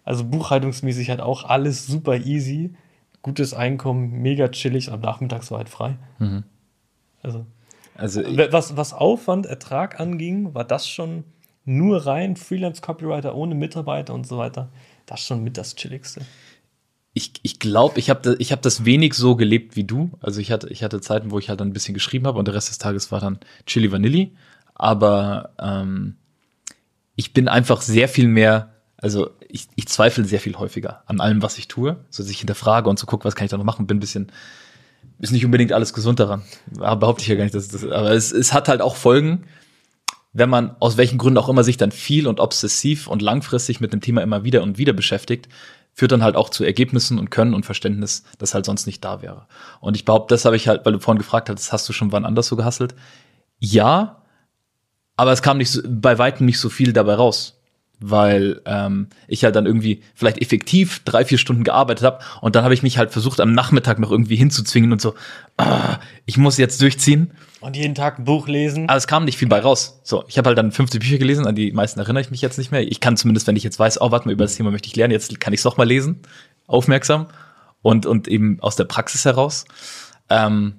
Also 0.08 0.24
buchhaltungsmäßig 0.24 1.10
halt 1.10 1.20
auch 1.20 1.43
alles 1.43 1.86
super 1.86 2.15
easy. 2.15 2.74
Gutes 3.22 3.54
Einkommen, 3.54 4.22
mega 4.22 4.48
chillig. 4.48 4.89
Am 4.89 5.02
Nachmittag 5.02 5.43
so 5.43 5.58
halt 5.58 5.67
frei. 5.67 5.98
Also 7.22 7.46
Also 7.96 8.22
Was, 8.52 8.78
was 8.78 8.93
Aufwand, 8.93 9.46
Ertrag 9.46 10.00
anging, 10.00 10.54
war 10.54 10.63
das 10.63 10.88
schon 10.88 11.26
nur 11.65 12.06
rein 12.06 12.38
Freelance-Copywriter 12.38 13.36
ohne 13.36 13.54
Mitarbeiter 13.54 14.13
und 14.13 14.26
so 14.26 14.38
weiter. 14.38 14.70
Das 15.06 15.20
schon 15.22 15.43
mit 15.43 15.58
das 15.58 15.76
Chilligste. 15.76 16.22
ich, 17.13 17.34
ich 17.41 17.60
glaube, 17.60 18.00
ich 18.00 18.10
habe 18.10 18.22
da, 18.22 18.36
ich 18.39 18.54
hab 18.54 18.62
das 18.62 18.86
wenig 18.86 19.13
so 19.13 19.36
gelebt 19.36 19.76
wie 19.76 19.84
du. 19.84 20.12
Also 20.22 20.39
ich 20.39 20.52
hatte, 20.52 20.70
ich 20.70 20.84
hatte 20.84 21.02
Zeiten, 21.02 21.32
wo 21.32 21.39
ich 21.39 21.50
halt 21.50 21.62
ein 21.62 21.74
bisschen 21.74 21.93
geschrieben 21.93 22.28
habe 22.28 22.39
und 22.39 22.48
der 22.48 22.56
Rest 22.56 22.70
des 22.70 22.78
Tages 22.78 23.12
war 23.12 23.20
dann 23.20 23.39
Chili 23.65 23.91
Vanilli. 23.91 24.32
Aber 24.74 25.50
ähm, 25.60 26.15
ich 27.17 27.34
bin 27.34 27.48
einfach 27.50 27.82
sehr 27.82 28.08
viel 28.08 28.28
mehr, 28.28 28.70
also 28.98 29.30
ich, 29.48 29.68
ich 29.76 29.88
zweifle 29.88 30.26
sehr 30.26 30.40
viel 30.40 30.58
häufiger 30.58 31.04
an 31.06 31.20
allem, 31.20 31.42
was 31.42 31.58
ich 31.58 31.68
tue. 31.68 31.98
So 32.10 32.24
dass 32.24 32.32
ich 32.32 32.40
hinterfrage 32.40 32.90
und 32.90 32.98
so 32.98 33.06
gucke, 33.06 33.26
was 33.26 33.36
kann 33.36 33.46
ich 33.46 33.52
da 33.52 33.58
noch 33.58 33.64
machen, 33.64 33.88
bin 33.88 33.98
ein 33.98 34.02
bisschen, 34.02 34.32
ist 35.20 35.32
nicht 35.32 35.46
unbedingt 35.46 35.72
alles 35.72 35.94
gesund 35.94 36.20
daran. 36.20 36.44
Aber 36.80 36.96
behaupte 36.98 37.22
ich 37.22 37.28
ja 37.28 37.36
gar 37.36 37.44
nicht, 37.44 37.56
dass 37.56 37.68
das, 37.68 37.84
aber 37.84 38.12
es, 38.12 38.32
es 38.32 38.54
hat 38.54 38.68
halt 38.68 38.82
auch 38.82 38.96
Folgen, 38.96 39.46
wenn 40.34 40.50
man 40.50 40.76
aus 40.80 40.98
welchen 40.98 41.18
Gründen 41.18 41.38
auch 41.38 41.50
immer 41.50 41.64
sich 41.64 41.78
dann 41.78 41.92
viel 41.92 42.28
und 42.28 42.40
obsessiv 42.40 43.08
und 43.08 43.22
langfristig 43.22 43.80
mit 43.80 43.94
dem 43.94 44.02
Thema 44.02 44.22
immer 44.22 44.44
wieder 44.44 44.62
und 44.62 44.78
wieder 44.78 44.94
beschäftigt, 44.94 45.48
führt 45.94 46.12
dann 46.12 46.24
halt 46.24 46.36
auch 46.36 46.50
zu 46.50 46.64
Ergebnissen 46.64 47.18
und 47.18 47.32
Können 47.32 47.56
und 47.56 47.66
Verständnis, 47.66 48.24
das 48.38 48.54
halt 48.54 48.66
sonst 48.66 48.86
nicht 48.86 49.04
da 49.04 49.24
wäre. 49.24 49.48
Und 49.80 49.96
ich 49.96 50.06
behaupte, 50.06 50.36
das 50.36 50.46
habe 50.46 50.56
ich 50.56 50.68
halt, 50.68 50.86
weil 50.86 50.94
du 50.94 51.00
vorhin 51.00 51.18
gefragt 51.18 51.50
hast, 51.50 51.72
hast 51.72 51.90
du 51.90 51.94
schon 51.94 52.12
wann 52.12 52.26
anders 52.26 52.48
so 52.48 52.56
gehasselt? 52.56 52.94
Ja, 53.58 54.22
aber 55.16 55.32
es 55.32 55.42
kam 55.42 55.58
nicht 55.58 55.72
so, 55.72 55.82
bei 55.88 56.20
weitem 56.20 56.46
nicht 56.46 56.60
so 56.60 56.70
viel 56.70 56.94
dabei 56.94 57.16
raus. 57.16 57.57
Weil 58.00 58.62
ähm, 58.66 59.08
ich 59.28 59.44
halt 59.44 59.56
dann 59.56 59.66
irgendwie 59.66 60.02
vielleicht 60.14 60.40
effektiv 60.40 61.02
drei, 61.04 61.26
vier 61.26 61.40
Stunden 61.40 61.64
gearbeitet 61.64 62.06
habe 62.06 62.20
und 62.42 62.56
dann 62.56 62.64
habe 62.64 62.74
ich 62.74 62.84
mich 62.84 62.98
halt 63.00 63.12
versucht, 63.12 63.40
am 63.40 63.54
Nachmittag 63.54 63.98
noch 63.98 64.12
irgendwie 64.12 64.36
hinzuzwingen 64.36 64.92
und 64.92 65.02
so, 65.02 65.16
ah, 65.58 65.98
ich 66.26 66.38
muss 66.38 66.58
jetzt 66.58 66.80
durchziehen. 66.82 67.32
Und 67.60 67.76
jeden 67.76 67.96
Tag 67.96 68.20
ein 68.20 68.26
Buch 68.26 68.48
lesen. 68.48 68.88
Aber 68.88 68.98
es 68.98 69.08
kam 69.08 69.26
nicht 69.26 69.38
viel 69.38 69.48
bei 69.48 69.60
raus. 69.60 70.00
So, 70.04 70.24
ich 70.28 70.38
habe 70.38 70.50
halt 70.50 70.58
dann 70.60 70.72
50 70.72 71.00
Bücher 71.00 71.18
gelesen, 71.18 71.48
an 71.48 71.56
die 71.56 71.72
meisten 71.72 72.00
erinnere 72.00 72.22
ich 72.22 72.30
mich 72.30 72.42
jetzt 72.42 72.60
nicht 72.60 72.72
mehr. 72.72 72.82
Ich 72.82 73.00
kann 73.00 73.18
zumindest, 73.18 73.48
wenn 73.48 73.56
ich 73.56 73.64
jetzt 73.64 73.80
weiß, 73.80 74.00
oh, 74.00 74.12
warte 74.12 74.28
mal, 74.28 74.34
über 74.34 74.46
das 74.46 74.56
Thema 74.56 74.70
möchte 74.70 74.88
ich 74.88 74.96
lernen, 74.96 75.12
jetzt 75.12 75.40
kann 75.40 75.54
ich 75.54 75.60
es 75.60 75.64
doch 75.64 75.78
mal 75.78 75.88
lesen, 75.88 76.20
aufmerksam 76.68 77.28
und, 77.82 78.06
und 78.06 78.28
eben 78.28 78.60
aus 78.62 78.76
der 78.76 78.86
Praxis 78.86 79.26
heraus. 79.26 79.66
Ähm, 80.30 80.76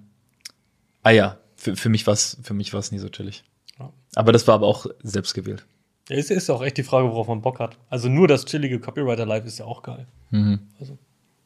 ah 1.03 1.11
ja, 1.11 1.39
für, 1.57 1.75
für 1.75 1.89
mich 1.89 2.07
war 2.07 2.15
es 2.15 2.39
für 2.43 2.55
mich 2.55 2.73
war's 2.73 2.93
nie 2.93 2.99
so 2.99 3.09
chillig. 3.09 3.45
Aber 4.15 4.33
das 4.33 4.47
war 4.47 4.55
aber 4.55 4.67
auch 4.67 4.87
selbst 5.03 5.35
gewählt. 5.35 5.67
Ja, 6.09 6.17
ist, 6.17 6.49
ja 6.49 6.55
auch 6.55 6.63
echt 6.63 6.79
die 6.79 6.83
Frage, 6.83 7.09
worauf 7.11 7.29
man 7.29 7.43
Bock 7.43 7.61
hat. 7.61 7.77
Also 7.91 8.09
nur 8.09 8.29
das 8.29 8.45
chillige 8.47 8.81
Copywriter-Life 8.81 9.47
ist 9.47 9.59
ja 9.59 9.67
auch 9.67 9.83
geil. 9.83 10.07
Mhm. 10.31 10.61
Also, 10.81 10.97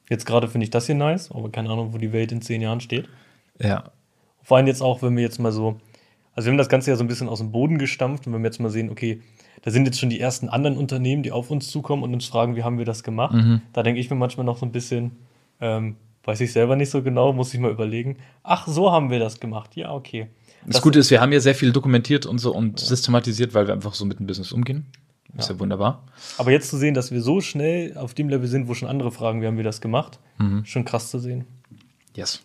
jetzt 0.08 0.24
gerade 0.24 0.48
finde 0.48 0.64
ich 0.64 0.70
das 0.70 0.86
hier 0.86 0.94
nice, 0.94 1.30
aber 1.32 1.50
keine 1.50 1.70
Ahnung, 1.70 1.92
wo 1.92 1.98
die 1.98 2.12
Welt 2.12 2.32
in 2.32 2.42
zehn 2.42 2.62
Jahren 2.62 2.80
steht. 2.80 3.08
Ja. 3.58 3.90
Vor 4.42 4.56
allem 4.56 4.66
jetzt 4.66 4.82
auch, 4.82 5.02
wenn 5.02 5.16
wir 5.16 5.22
jetzt 5.22 5.38
mal 5.38 5.52
so, 5.52 5.80
also 6.34 6.46
wir 6.46 6.52
haben 6.52 6.58
das 6.58 6.68
Ganze 6.68 6.90
ja 6.90 6.96
so 6.96 7.04
ein 7.04 7.08
bisschen 7.08 7.28
aus 7.28 7.38
dem 7.38 7.52
Boden 7.52 7.78
gestampft 7.78 8.26
und 8.26 8.32
wenn 8.32 8.42
wir 8.42 8.48
jetzt 8.48 8.60
mal 8.60 8.70
sehen, 8.70 8.90
okay, 8.90 9.20
da 9.62 9.70
sind 9.70 9.84
jetzt 9.84 10.00
schon 10.00 10.10
die 10.10 10.18
ersten 10.18 10.48
anderen 10.48 10.76
Unternehmen, 10.76 11.22
die 11.22 11.30
auf 11.32 11.50
uns 11.50 11.70
zukommen 11.70 12.02
und 12.02 12.12
uns 12.12 12.26
fragen, 12.26 12.56
wie 12.56 12.64
haben 12.64 12.78
wir 12.78 12.84
das 12.84 13.02
gemacht. 13.02 13.34
Da 13.72 13.82
denke 13.82 14.00
ich 14.00 14.10
mir 14.10 14.16
manchmal 14.16 14.44
noch 14.44 14.58
so 14.58 14.66
ein 14.66 14.72
bisschen, 14.72 15.12
ähm, 15.60 15.96
weiß 16.24 16.40
ich 16.40 16.52
selber 16.52 16.74
nicht 16.74 16.90
so 16.90 17.02
genau, 17.02 17.32
muss 17.32 17.54
ich 17.54 17.60
mal 17.60 17.70
überlegen. 17.70 18.16
Ach, 18.42 18.66
so 18.66 18.90
haben 18.90 19.10
wir 19.10 19.20
das 19.20 19.38
gemacht. 19.38 19.76
Ja, 19.76 19.92
okay. 19.94 20.28
Das, 20.66 20.82
Gute 20.82 20.98
ist, 20.98 21.10
wir 21.10 21.20
haben 21.20 21.32
ja 21.32 21.40
sehr 21.40 21.54
viel 21.54 21.72
dokumentiert 21.72 22.26
und 22.26 22.38
so 22.38 22.54
und 22.54 22.78
systematisiert, 22.78 23.54
weil 23.54 23.66
wir 23.66 23.74
einfach 23.74 23.94
so 23.94 24.04
mit 24.04 24.18
dem 24.18 24.26
Business 24.26 24.52
umgehen. 24.52 24.86
Ist 25.36 25.48
ja, 25.48 25.58
wunderbar. 25.58 26.04
Aber 26.36 26.50
jetzt 26.50 26.68
zu 26.68 26.76
sehen, 26.76 26.94
dass 26.94 27.10
wir 27.10 27.22
so 27.22 27.40
schnell 27.40 27.96
auf 27.96 28.12
dem 28.12 28.28
Level 28.28 28.46
sind, 28.48 28.68
wo 28.68 28.74
schon 28.74 28.88
andere 28.88 29.10
fragen, 29.10 29.40
wie 29.40 29.46
haben 29.46 29.56
wir 29.56 29.64
das 29.64 29.80
gemacht, 29.80 30.18
schon 30.64 30.84
krass 30.84 31.10
zu 31.10 31.18
sehen. 31.18 31.46
Yes. 32.14 32.42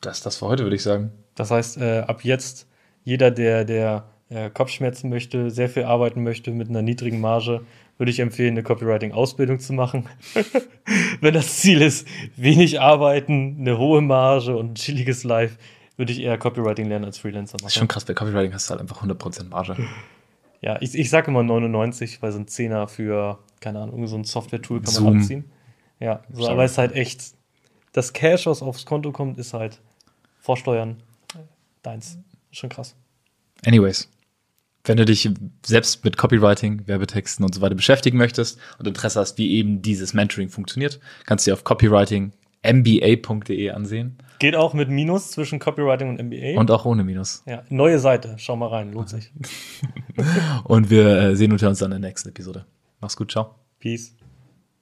Das 0.00 0.18
ist 0.18 0.26
das 0.26 0.36
für 0.36 0.46
heute, 0.46 0.64
würde 0.64 0.76
ich 0.76 0.82
sagen. 0.82 1.12
Das 1.34 1.50
heißt, 1.50 1.78
äh, 1.78 2.00
ab 2.00 2.24
jetzt, 2.24 2.66
jeder, 3.04 3.30
der, 3.30 3.64
der 3.64 4.08
äh, 4.28 4.50
Kopfschmerzen 4.50 5.08
möchte, 5.10 5.50
sehr 5.50 5.68
viel 5.68 5.84
arbeiten 5.84 6.22
möchte 6.22 6.50
mit 6.50 6.68
einer 6.68 6.82
niedrigen 6.82 7.20
Marge, 7.20 7.62
würde 7.96 8.10
ich 8.10 8.20
empfehlen, 8.20 8.52
eine 8.52 8.62
Copywriting-Ausbildung 8.62 9.58
zu 9.58 9.72
machen. 9.72 10.06
Wenn 11.20 11.34
das 11.34 11.58
Ziel 11.58 11.82
ist, 11.82 12.06
wenig 12.36 12.80
arbeiten, 12.80 13.56
eine 13.60 13.78
hohe 13.78 14.00
Marge 14.00 14.56
und 14.56 14.72
ein 14.72 14.74
chilliges 14.76 15.24
Life, 15.24 15.58
würde 15.98 16.12
ich 16.12 16.20
eher 16.20 16.38
Copywriting 16.38 16.86
lernen 16.86 17.04
als 17.04 17.18
Freelancer 17.18 17.56
machen. 17.56 17.64
Das 17.64 17.72
ist 17.72 17.78
schon 17.78 17.88
krass, 17.88 18.04
bei 18.04 18.14
Copywriting 18.14 18.54
hast 18.54 18.68
du 18.68 18.70
halt 18.70 18.80
einfach 18.80 19.02
100% 19.02 19.48
Marge. 19.48 19.76
Ja, 20.60 20.80
ich, 20.80 20.96
ich 20.96 21.10
sage 21.10 21.30
immer 21.30 21.42
99, 21.42 22.22
weil 22.22 22.32
so 22.32 22.38
ein 22.38 22.48
Zehner 22.48 22.88
für, 22.88 23.38
keine 23.60 23.80
Ahnung, 23.80 24.06
so 24.06 24.16
ein 24.16 24.24
Software-Tool 24.24 24.80
kann 24.80 24.94
man 24.94 25.04
Zoom. 25.04 25.18
abziehen. 25.18 25.44
Ja, 26.00 26.22
so, 26.32 26.42
Sorry. 26.42 26.52
aber 26.52 26.64
es 26.64 26.72
ist 26.72 26.78
halt 26.78 26.92
echt, 26.92 27.22
das 27.92 28.12
Cash, 28.12 28.46
was 28.46 28.62
aufs 28.62 28.86
Konto 28.86 29.12
kommt, 29.12 29.38
ist 29.38 29.54
halt 29.54 29.80
Vorsteuern 30.40 31.02
deins. 31.82 32.18
Schon 32.50 32.70
krass. 32.70 32.96
Anyways, 33.66 34.08
wenn 34.84 34.96
du 34.96 35.04
dich 35.04 35.28
selbst 35.66 36.04
mit 36.04 36.16
Copywriting, 36.16 36.86
Werbetexten 36.86 37.44
und 37.44 37.54
so 37.54 37.60
weiter 37.60 37.74
beschäftigen 37.74 38.18
möchtest 38.18 38.58
und 38.78 38.86
Interesse 38.86 39.20
hast, 39.20 39.36
wie 39.36 39.56
eben 39.56 39.82
dieses 39.82 40.14
Mentoring 40.14 40.48
funktioniert, 40.48 41.00
kannst 41.26 41.46
du 41.46 41.50
dir 41.50 41.54
auf 41.54 41.64
copywritingmba.de 41.64 43.70
ansehen 43.70 44.16
Geht 44.38 44.54
auch 44.54 44.72
mit 44.74 44.88
Minus 44.88 45.30
zwischen 45.32 45.58
Copywriting 45.58 46.10
und 46.10 46.22
MBA. 46.22 46.58
und 46.60 46.70
auch 46.70 46.84
ohne 46.84 47.02
Minus. 47.04 47.42
ja, 47.46 47.62
neue 47.68 47.98
Seite, 47.98 48.34
schau 48.38 48.56
mal 48.56 48.68
rein, 48.68 48.92
lohnt 48.92 49.08
sich. 49.08 49.32
Und 50.64 50.90
wir 50.90 51.06
äh, 51.18 51.36
sehen 51.36 51.52
und 51.52 51.62
hören 51.62 51.70
uns 51.70 51.78
dann 51.78 51.92
in 51.92 52.02
der 52.02 52.10
nächsten 52.10 52.28
Episode. 52.30 52.64
Mach's 53.00 53.16
gut, 53.16 53.30
ciao. 53.30 53.54
Peace. 53.78 54.14